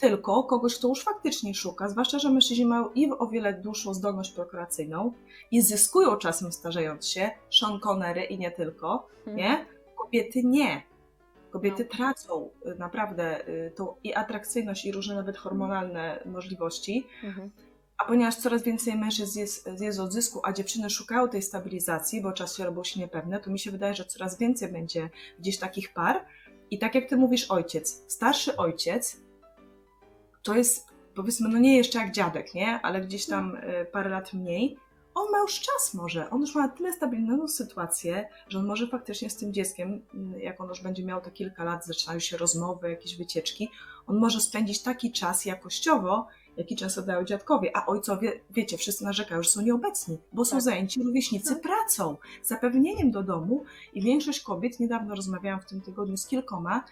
[0.00, 4.32] Tylko kogoś, kto już faktycznie szuka, zwłaszcza, że mężczyźni mają i o wiele dłuższą zdolność
[4.32, 5.12] prokreacyjną
[5.50, 9.66] i zyskują czasem starzejąc się, Sean Connery i nie tylko, nie?
[9.96, 10.82] Kobiety nie.
[11.50, 11.96] Kobiety No.
[11.96, 17.06] tracą y, naprawdę y, tą i atrakcyjność, i różne nawet hormonalne możliwości.
[17.24, 17.50] Mhm.
[17.98, 22.56] A ponieważ coraz więcej mężczyzn jest, jest odzysku, a dziewczyny szukają tej stabilizacji, bo czas
[22.56, 26.24] się robią się niepewne, to mi się wydaje, że coraz więcej będzie gdzieś takich par.
[26.70, 29.20] I tak jak ty mówisz, ojciec, starszy ojciec,
[30.42, 32.80] to jest powiedzmy, no nie jeszcze jak dziadek, nie?
[32.82, 34.76] Ale gdzieś tam y, parę lat mniej.
[35.14, 39.30] On ma już czas może, on już ma tyle stabilną sytuację, że on może faktycznie
[39.30, 40.02] z tym dzieckiem,
[40.34, 43.70] y, jak on już będzie miał te kilka lat, zaczynają się rozmowy, jakieś wycieczki,
[44.06, 46.26] on może spędzić taki czas jakościowo,
[46.56, 50.62] jaki często dają dziadkowie, a ojcowie, wiecie, wszyscy narzekają, że są nieobecni, bo są Tak.
[50.62, 56.26] zajęci rówieśnicy pracą, zapewnieniem do domu i większość kobiet, niedawno rozmawiałam w tym tygodniu z
[56.26, 56.84] kilkoma,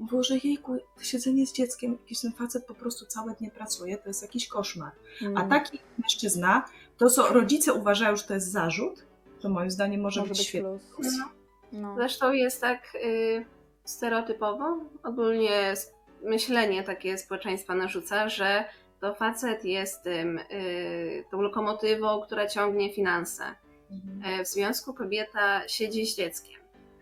[0.00, 3.98] mówiło, że jejku, to siedzenie z dzieckiem, jakiś ten facet po prostu całe dnie pracuje,
[3.98, 4.92] to jest jakiś koszmar.
[5.22, 5.48] A Mm.
[5.48, 6.64] taki mężczyzna,
[6.98, 9.06] to co rodzice uważają, że to jest zarzut,
[9.40, 10.78] to moim zdaniem może, być, świetny.
[10.94, 11.06] plus.
[11.18, 11.24] no.
[11.72, 11.94] No.
[11.96, 13.44] Zresztą jest tak y,
[13.84, 15.74] stereotypowo, ogólnie
[16.22, 18.64] myślenie takie społeczeństwa narzuca, że
[19.00, 23.42] to facet jest tym, y, tą lokomotywą, która ciągnie finanse.
[23.90, 24.40] Mhm.
[24.40, 26.60] E, W związku kobieta siedzi z dzieckiem.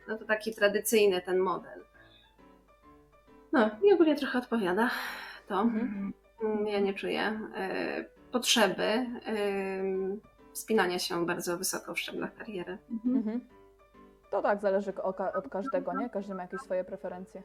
[0.09, 1.85] No to taki tradycyjny ten model.
[3.53, 4.91] No i ogólnie trochę odpowiada
[5.49, 5.61] to.
[5.61, 6.13] Mhm.
[6.67, 9.07] Ja nie czuję e, potrzeby e,
[10.53, 12.79] wspinania się bardzo wysoko w szczeblach kariery.
[12.91, 13.17] Mhm.
[13.17, 13.41] Mhm.
[14.31, 14.93] To tak, zależy
[15.35, 16.11] od każdego, nie?
[16.11, 17.43] Każdy ma jakieś swoje preferencje.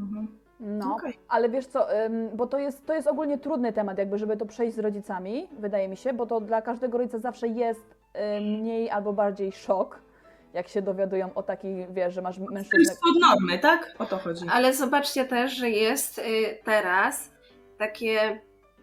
[0.00, 0.38] Mhm.
[0.60, 1.18] No, Okej.
[1.28, 1.88] ale wiesz co,
[2.34, 5.88] bo to jest, to jest ogólnie trudny temat, jakby, żeby to przejść z rodzicami, wydaje
[5.88, 7.96] mi się, bo to dla każdego rodzica zawsze jest
[8.36, 10.00] y, mniej albo bardziej szok,
[10.56, 12.78] jak się dowiadują o takich, wiesz, że masz To mężczyznę.
[12.78, 13.94] jest od normy, tak?
[13.98, 14.44] O to chodzi.
[14.50, 16.22] Ale zobaczcie też, że jest y,
[16.64, 17.30] teraz
[17.78, 18.40] takie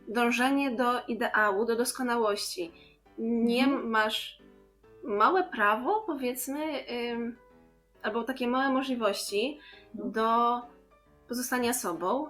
[0.07, 2.71] dążenie do ideału, do doskonałości.
[3.17, 3.89] Nie Mhm.
[3.89, 4.39] masz
[5.03, 6.59] małe prawo, powiedzmy,
[8.03, 9.59] albo takie małe możliwości
[9.95, 10.05] No.
[10.05, 10.61] do
[11.27, 12.27] pozostania sobą,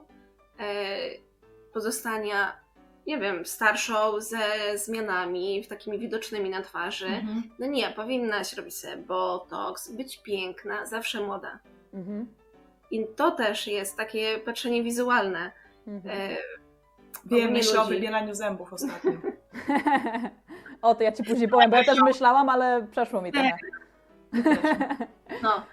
[0.59, 0.65] e,
[1.73, 2.62] pozostania,
[3.07, 7.07] nie wiem, starszą ze zmianami takimi widocznymi na twarzy.
[7.07, 7.43] Mhm.
[7.59, 11.59] No nie, powinnaś robić sobie botoks, być piękna, zawsze młoda.
[11.93, 12.27] Mhm.
[12.91, 15.51] I to też jest takie patrzenie wizualne.
[15.87, 16.19] Mhm.
[16.19, 16.37] E,
[17.25, 19.11] Wiem, myślę o wybielaniu zębów ostatnio.
[20.81, 23.57] o, to ja ci później powiem, bo ja też myślałam, ale przeszło mi trochę.
[25.43, 25.65] No,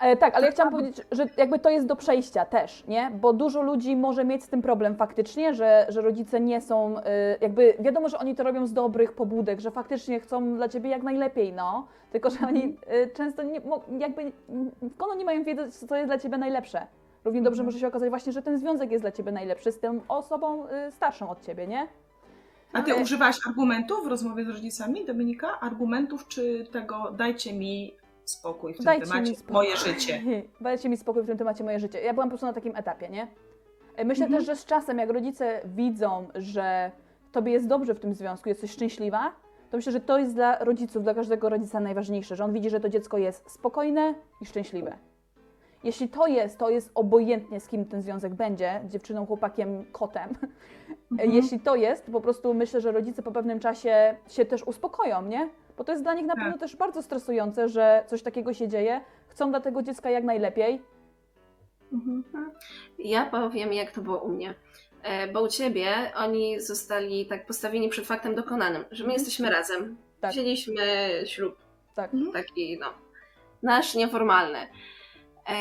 [0.00, 3.10] E, tak, ale ja chciałam powiedzieć, że jakby to jest do przejścia też, nie?
[3.20, 7.02] Bo dużo ludzi może mieć z tym problem faktycznie, że, że rodzice nie są, y,
[7.40, 11.02] jakby wiadomo, że oni to robią z dobrych pobudek, że faktycznie chcą dla ciebie jak
[11.02, 11.86] najlepiej, no.
[12.12, 14.32] Tylko, że oni y, często nie, mo- jakby
[14.96, 16.86] kono nie mają wiedzieć, co jest dla ciebie najlepsze.
[17.24, 17.66] Równie dobrze Mhm.
[17.66, 20.92] może się okazać właśnie, że ten związek jest dla ciebie najlepszy z tą osobą y,
[20.92, 21.88] starszą od ciebie, nie?
[22.72, 25.60] A ty używałaś argumentów w rozmowie z rodzicami, Dominika?
[25.60, 27.94] Argumentów czy tego dajcie mi
[28.30, 29.52] spokój w tym Dajcie temacie, mi spokój.
[29.54, 30.22] moje życie?
[30.60, 32.00] Dajcie mi spokój w tym temacie moje życie.
[32.00, 33.26] Ja byłam po prostu na takim etapie, nie?
[33.96, 34.40] E, Myślę Mhm.
[34.42, 36.90] też, że z czasem, jak rodzice widzą, że
[37.32, 39.32] tobie jest dobrze w tym związku, jesteś szczęśliwa,
[39.70, 42.80] to myślę, że to jest dla rodziców, dla każdego rodzica najważniejsze, że on widzi, że
[42.80, 44.96] to dziecko jest spokojne i szczęśliwe.
[45.84, 50.28] Jeśli to jest, to jest obojętnie z kim ten związek będzie, dziewczyną, chłopakiem, kotem.
[51.12, 51.30] Mhm.
[51.32, 55.22] Jeśli to jest, to po prostu myślę, że rodzice po pewnym czasie się też uspokoją,
[55.22, 55.48] nie?
[55.80, 56.44] Bo to jest dla nich na Tak.
[56.44, 59.00] pewno też bardzo stresujące, że coś takiego się dzieje.
[59.28, 60.82] Chcą dla tego dziecka jak najlepiej.
[61.92, 62.24] Mhm.
[62.98, 64.54] Ja powiem, jak to było u mnie.
[65.02, 69.12] E, Bo u ciebie oni zostali tak postawieni przed faktem dokonanym, że my Mhm.
[69.12, 69.96] jesteśmy razem.
[70.20, 70.30] Tak.
[70.30, 70.82] Wzięliśmy
[71.26, 71.56] ślub
[71.94, 72.14] Tak.
[72.14, 72.32] Mhm.
[72.32, 72.86] taki, no,
[73.62, 74.58] nasz nieformalny.
[74.58, 75.54] E,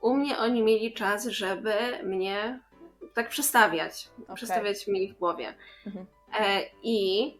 [0.00, 1.72] u mnie oni mieli czas, żeby
[2.04, 2.60] mnie
[3.14, 4.08] tak przestawiać.
[4.22, 4.36] Okej.
[4.36, 5.54] Przestawiać mi w głowie.
[5.86, 6.06] Mhm.
[6.40, 7.38] E, I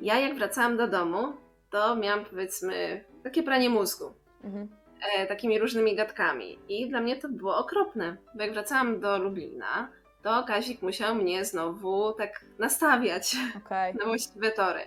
[0.00, 1.32] ja jak wracałam do domu,
[1.70, 4.12] to miałam powiedzmy takie pranie mózgu
[4.44, 4.68] Mhm.
[5.16, 6.58] e, takimi różnymi gadkami.
[6.68, 9.88] I dla mnie to było okropne, bo jak wracałam do Lublina,
[10.22, 13.36] to Kazik musiał mnie znowu tak nastawiać
[13.66, 13.94] Okej.
[13.94, 14.80] na właściwe tory.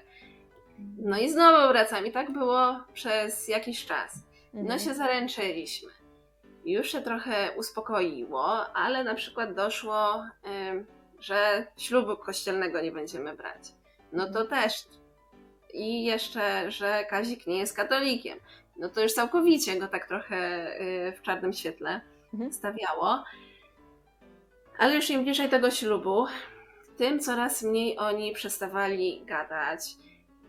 [0.97, 4.15] No i znowu wracam i tak było przez jakiś czas.
[4.53, 4.79] No Mhm.
[4.79, 5.89] się zaręczyliśmy.
[6.65, 8.45] Już się trochę uspokoiło,
[8.75, 10.25] ale na przykład doszło,
[10.71, 10.85] ym,
[11.19, 13.71] że ślubu kościelnego nie będziemy brać.
[14.13, 14.73] No to też.
[15.73, 18.39] I jeszcze, że Kazik nie jest katolikiem.
[18.77, 22.01] No to już całkowicie go tak trochę y, w czarnym świetle
[22.33, 22.53] Mhm.
[22.53, 23.23] stawiało.
[24.79, 26.25] Ale już im bliżej tego ślubu,
[26.97, 29.79] tym coraz mniej oni przestawali gadać.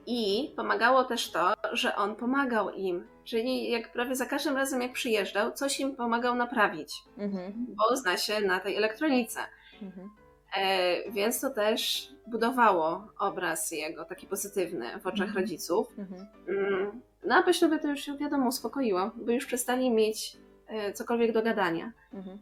[0.07, 3.07] I pomagało też to, że on pomagał im.
[3.25, 7.53] Czyli jak prawie za każdym razem, jak przyjeżdżał, coś im pomagał naprawić, Mhm.
[7.69, 9.41] bo zna się na tej elektronice.
[9.83, 10.11] Mhm.
[10.57, 15.37] E, więc to też budowało obraz jego taki pozytywny w oczach Mhm.
[15.37, 15.89] rodziców.
[15.99, 16.27] Mhm.
[16.49, 20.93] Mm, No a po ślubie to już się wiadomo uspokoiło, bo już przestali mieć e,
[20.93, 21.93] cokolwiek do gadania.
[22.13, 22.39] Mhm.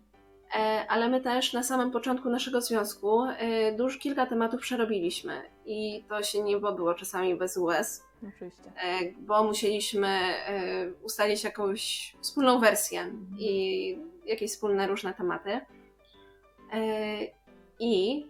[0.57, 6.05] E, ale my też na samym początku naszego związku e, dużo kilka tematów przerobiliśmy i
[6.09, 8.62] to się nie było czasami bez łez, Oczywiście.
[9.18, 10.18] bo musieliśmy
[11.03, 15.61] ustalić jakąś wspólną wersję i jakieś wspólne różne tematy.
[17.80, 18.26] I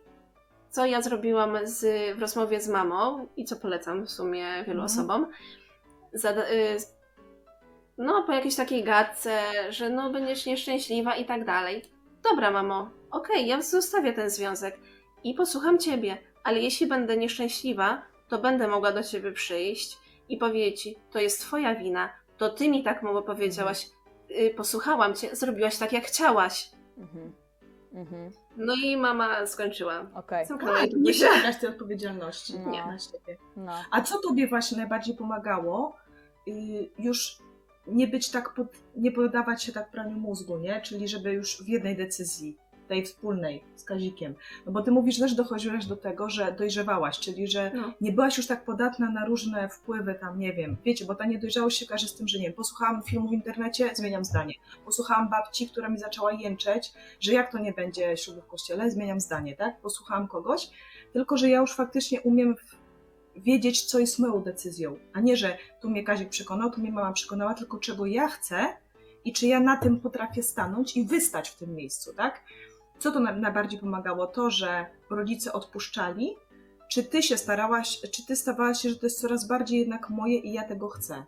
[0.73, 1.85] co ja zrobiłam z,
[2.17, 4.85] w rozmowie z mamą i co polecam w sumie wielu Mhm.
[4.85, 5.27] osobom,
[6.13, 6.77] zada, y,
[7.99, 11.83] no po jakiejś takiej gadce, że no będziesz nieszczęśliwa i tak dalej.
[12.23, 14.79] Dobra mamo, okej, ja zostawię ten związek
[15.25, 19.99] i posłucham ciebie, ale jeśli będę nieszczęśliwa, to będę mogła do ciebie przyjść
[20.29, 23.87] i powiedzieć ci, to jest twoja wina, to ty mi tak mało powiedziałaś,
[24.31, 26.71] y, posłuchałam cię, zrobiłaś tak jak chciałaś.
[26.99, 27.42] Mhm.
[27.95, 28.31] Mhm.
[28.57, 30.07] No i mama skończyła.
[30.15, 30.47] Okej.
[30.49, 31.29] Tak, jej nie buzię.
[31.29, 32.71] wyciągasz tej odpowiedzialności No.
[32.71, 32.87] nie.
[32.87, 33.37] na siebie.
[33.57, 33.73] No.
[33.91, 35.97] A co tobie właśnie najbardziej pomagało?
[36.49, 36.53] Y,
[36.99, 37.39] już
[37.87, 38.67] nie być tak, pod,
[38.97, 40.81] nie poddawać się tak praniu mózgu, nie?
[40.81, 42.57] Czyli żeby już w jednej decyzji,
[42.93, 44.35] tej wspólnej z Kazikiem.
[44.67, 47.93] No bo ty mówisz, że też dochodziłaś do tego, że dojrzewałaś, czyli że No.
[48.01, 51.79] nie byłaś już tak podatna na różne wpływy tam, nie wiem, wiecie, bo ta niedojrzałość
[51.79, 54.55] się każe z tym, że nie wiem, posłuchałam filmu w internecie, zmieniam zdanie.
[54.85, 59.21] Posłuchałam babci, która mi zaczęła jęczeć, że jak to nie będzie ślubu w kościele, zmieniam
[59.21, 59.81] zdanie, tak?
[59.81, 60.71] Posłuchałam kogoś,
[61.13, 62.55] tylko że ja już faktycznie umiem
[63.37, 67.13] wiedzieć, co jest moją decyzją, a nie, że tu mnie Kazik przekonał, tu mnie mama
[67.13, 68.67] przekonała, tylko czego ja chcę
[69.25, 72.41] i czy ja na tym potrafię stanąć i wystać w tym miejscu, tak?
[73.03, 74.27] Co to na- najbardziej pomagało?
[74.27, 76.37] To, że rodzice odpuszczali,
[76.89, 80.39] czy ty się starałaś, czy ty stawałaś się, że to jest coraz bardziej jednak moje
[80.39, 81.25] i ja tego chcę?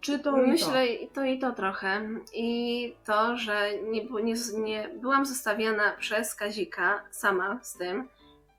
[0.00, 2.08] Czy to Myślę i to i to trochę.
[2.34, 8.08] I to, że nie, nie, nie byłam zostawiana przez Kazika sama z tym,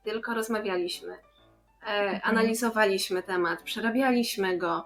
[0.04, 1.14] tylko rozmawialiśmy.
[1.14, 1.18] E,
[1.88, 2.22] Mhm.
[2.24, 4.86] Analizowaliśmy temat, przerabialiśmy go.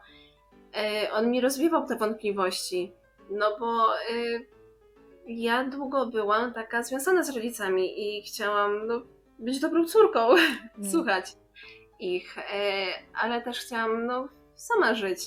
[0.76, 2.92] E, on mi rozwiewał te wątpliwości.
[3.32, 4.00] No bo e,
[5.30, 9.02] ja długo byłam taka związana z rodzicami i chciałam no,
[9.40, 10.30] być dobrą córką,
[10.78, 10.92] Mm.
[10.92, 11.26] słuchać
[12.00, 12.44] ich, e,
[13.22, 15.20] ale też chciałam no, sama żyć.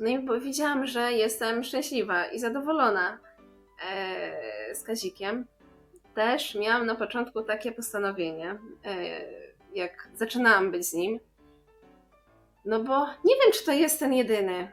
[0.00, 3.18] No i bo widziałam, że jestem szczęśliwa i zadowolona
[3.90, 5.46] e, z Kazikiem.
[6.14, 8.94] Też miałam na początku takie postanowienie, e,
[9.74, 11.20] jak zaczynałam być z nim,
[12.64, 14.72] no bo nie wiem, czy to jest ten jedyny.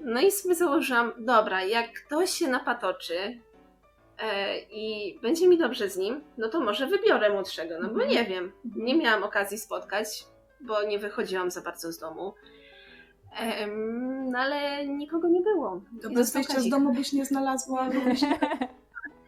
[0.00, 3.40] No i sobie założyłam, dobra, jak ktoś się napatoczy
[4.70, 8.10] i będzie mi dobrze z nim, no to może wybiorę młodszego, no bo Mhm.
[8.10, 8.52] nie wiem.
[8.76, 10.06] Nie miałam okazji spotkać,
[10.60, 12.34] bo nie wychodziłam za bardzo z domu.
[14.30, 15.80] No ale nikogo nie było.
[16.02, 17.88] To I bez wyjścia z domu byś nie znalazła.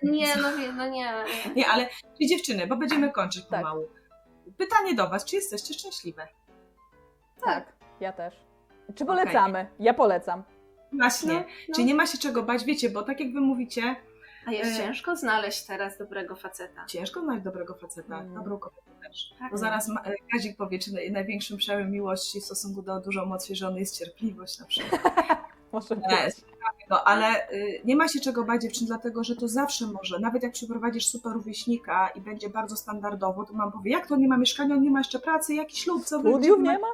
[0.03, 1.13] Nie, no, no nie.
[1.57, 1.87] Nie, ale
[2.21, 3.61] czy dziewczyny, bo będziemy kończyć Tak.
[3.61, 3.89] pomału.
[4.59, 6.29] Pytanie do was, czy jesteście szczęśliwe?
[7.45, 8.35] Tak, ja też.
[8.95, 9.67] Czy polecamy?
[9.81, 10.43] Ja polecam.
[10.93, 11.33] Właśnie.
[11.35, 11.75] No, no.
[11.75, 13.97] Czy nie ma się czego bać, wiecie, bo tak jak wy mówicie,
[14.47, 16.87] A jest E, ciężko znaleźć teraz dobrego faceta.
[16.87, 18.35] Ciężko znaleźć dobrego faceta, Mm.
[18.35, 19.35] dobrą kobietę też.
[19.39, 19.53] Tak.
[19.53, 23.57] Bo zaraz ma- Kazik powie, czy naj- największym przejawem miłości w stosunku do dużo młodszej
[23.57, 25.03] żony jest cierpliwość na przykład.
[25.73, 26.07] Może być.
[26.91, 30.19] No, ale y, nie ma się czego bać dziewczyn, dlatego że to zawsze może.
[30.19, 34.29] Nawet jak przyprowadzisz super rówieśnika i będzie bardzo standardowo, to mam powie, jak to nie
[34.29, 36.89] ma mieszkania, on nie ma jeszcze pracy, jaki ślub, co Studiów nie ma?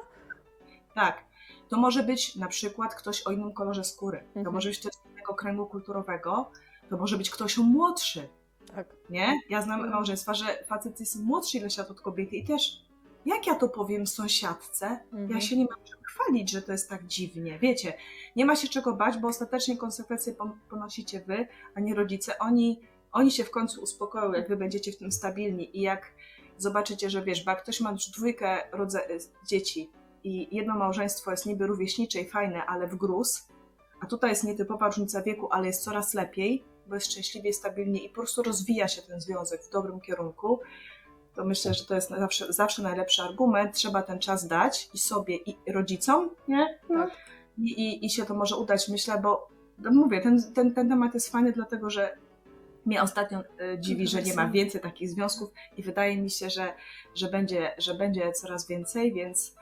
[0.95, 1.23] Tak.
[1.69, 4.17] To może być na przykład ktoś o innym kolorze skóry.
[4.33, 4.53] To Mhm.
[4.55, 6.51] może być ktoś z innego kręgu kulturowego.
[6.89, 8.29] To może być ktoś młodszy.
[8.75, 8.87] Tak.
[9.09, 9.39] Nie?
[9.49, 9.93] Ja znam Mhm.
[9.93, 12.83] małżeństwa, że facety są młodszy ile lat od kobiety i też
[13.25, 15.29] jak ja to powiem sąsiadce, Mhm.
[15.31, 17.59] ja się nie mam czym chwalić, że to jest tak dziwnie.
[17.59, 17.93] Wiecie,
[18.35, 22.39] nie ma się czego bać, bo ostatecznie konsekwencje pon- ponosicie wy, a nie rodzice.
[22.39, 22.79] Oni,
[23.11, 26.11] oni się w końcu uspokoją, jak wy będziecie w tym stabilni i jak
[26.57, 29.07] zobaczycie, że wiesz, bo ktoś ma już dwójkę rodze-
[29.47, 29.89] dzieci
[30.23, 33.47] i jedno małżeństwo jest niby rówieśnicze i fajne, ale w gruz,
[34.01, 38.09] a tutaj jest nietypowa różnica wieku, ale jest coraz lepiej, bo jest szczęśliwie, stabilnie i
[38.09, 40.59] po prostu rozwija się ten związek w dobrym kierunku,
[41.35, 43.75] to myślę, że to jest zawsze, zawsze najlepszy argument.
[43.75, 46.79] Trzeba ten czas dać i sobie, i rodzicom, nie?
[46.87, 47.11] Tak.
[47.57, 51.13] I, i, i się to może udać, myślę, bo no mówię, ten, ten, ten temat
[51.13, 52.17] jest fajny, dlatego że
[52.85, 56.73] mnie ostatnio y, dziwi, że nie ma więcej takich związków i wydaje mi się, że,
[57.15, 59.55] że, będzie, że będzie coraz więcej, więc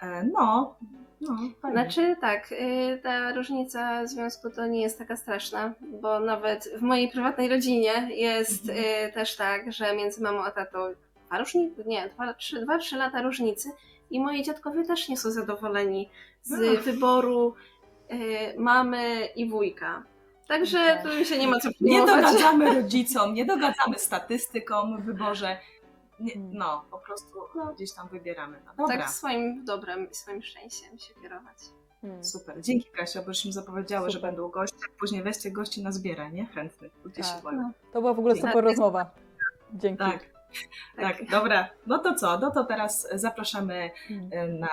[0.00, 0.76] e, no,
[1.22, 1.76] no, fajnie.
[1.80, 7.08] Znaczy tak, y, ta różnica związku to nie jest taka straszna, bo nawet w mojej
[7.08, 9.08] prywatnej rodzinie jest Mhm.
[9.08, 10.78] y, też tak, że między mamą a tatą
[11.26, 13.70] dwa różnice, nie, dwa, trzy, dwa, trzy lata różnicy
[14.10, 16.10] i moi dziadkowie też nie są zadowoleni
[16.42, 16.84] z Ach.
[16.84, 17.54] wyboru
[18.12, 18.16] y,
[18.58, 20.02] mamy i wujka.
[20.48, 21.18] Także Okej.
[21.18, 25.56] tu się nie ma co nie dogadzamy rodzicom, nie dogadzamy statystykom w wyborze.
[26.22, 26.50] Nie, Mm.
[26.58, 27.72] no, po prostu No.
[27.74, 28.62] gdzieś tam wybieramy.
[28.66, 28.98] No, dobra.
[28.98, 31.56] Tak swoim dobrem i swoim szczęściem się kierować.
[32.00, 32.24] Hmm.
[32.24, 32.60] Super.
[32.62, 34.30] Dzięki Kasia, bo już mi zapowiedziały, że Super.
[34.30, 34.76] będą goście.
[35.00, 36.92] Później weźcie gości na zbieranie chętnych.
[37.16, 37.52] Tak.
[37.52, 37.70] No.
[37.92, 38.48] To była w ogóle Dzięki.
[38.48, 39.10] super rozmowa.
[39.72, 39.98] Dzięki.
[39.98, 40.31] Tak.
[41.00, 41.68] Tak, dobra.
[41.86, 42.38] No to co?
[42.38, 44.32] No to teraz zapraszamy Hmm.
[44.32, 44.68] y, na,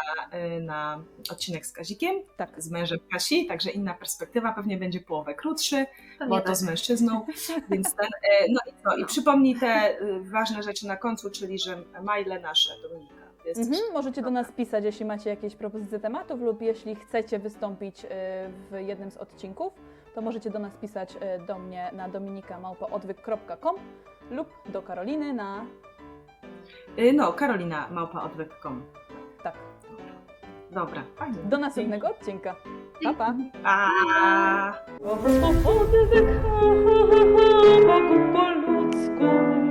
[0.57, 2.61] y, na odcinek z Kazikiem, Tak.
[2.61, 5.85] z mężem Kasi, także inna perspektywa, pewnie będzie połowę krótszy,
[6.19, 6.55] Pewnie bo to tak.
[6.55, 7.25] z mężczyzną,
[7.69, 8.97] więc ten, y, no i co?
[8.97, 13.15] I przypomnij te ważne rzeczy na końcu, czyli że maile nasze, Dominika.
[13.57, 18.05] Mhm, możecie do nas pisać, jeśli macie jakieś propozycje tematów lub jeśli chcecie wystąpić
[18.71, 19.73] w jednym z odcinków,
[20.15, 21.13] to możecie do nas pisać
[21.47, 23.75] do mnie na dominikamałpaodwyk.com
[24.31, 25.65] lub do Karoliny na.
[26.97, 28.81] Y, no, Karolina Małpa odwyk.com.
[29.43, 29.55] Tak.
[30.71, 31.37] Dobra, fajnie.
[31.43, 32.55] Do następnego odcinka.
[33.03, 33.33] Pa, pa.
[33.63, 34.73] pa.
[38.33, 39.68] po ludzku.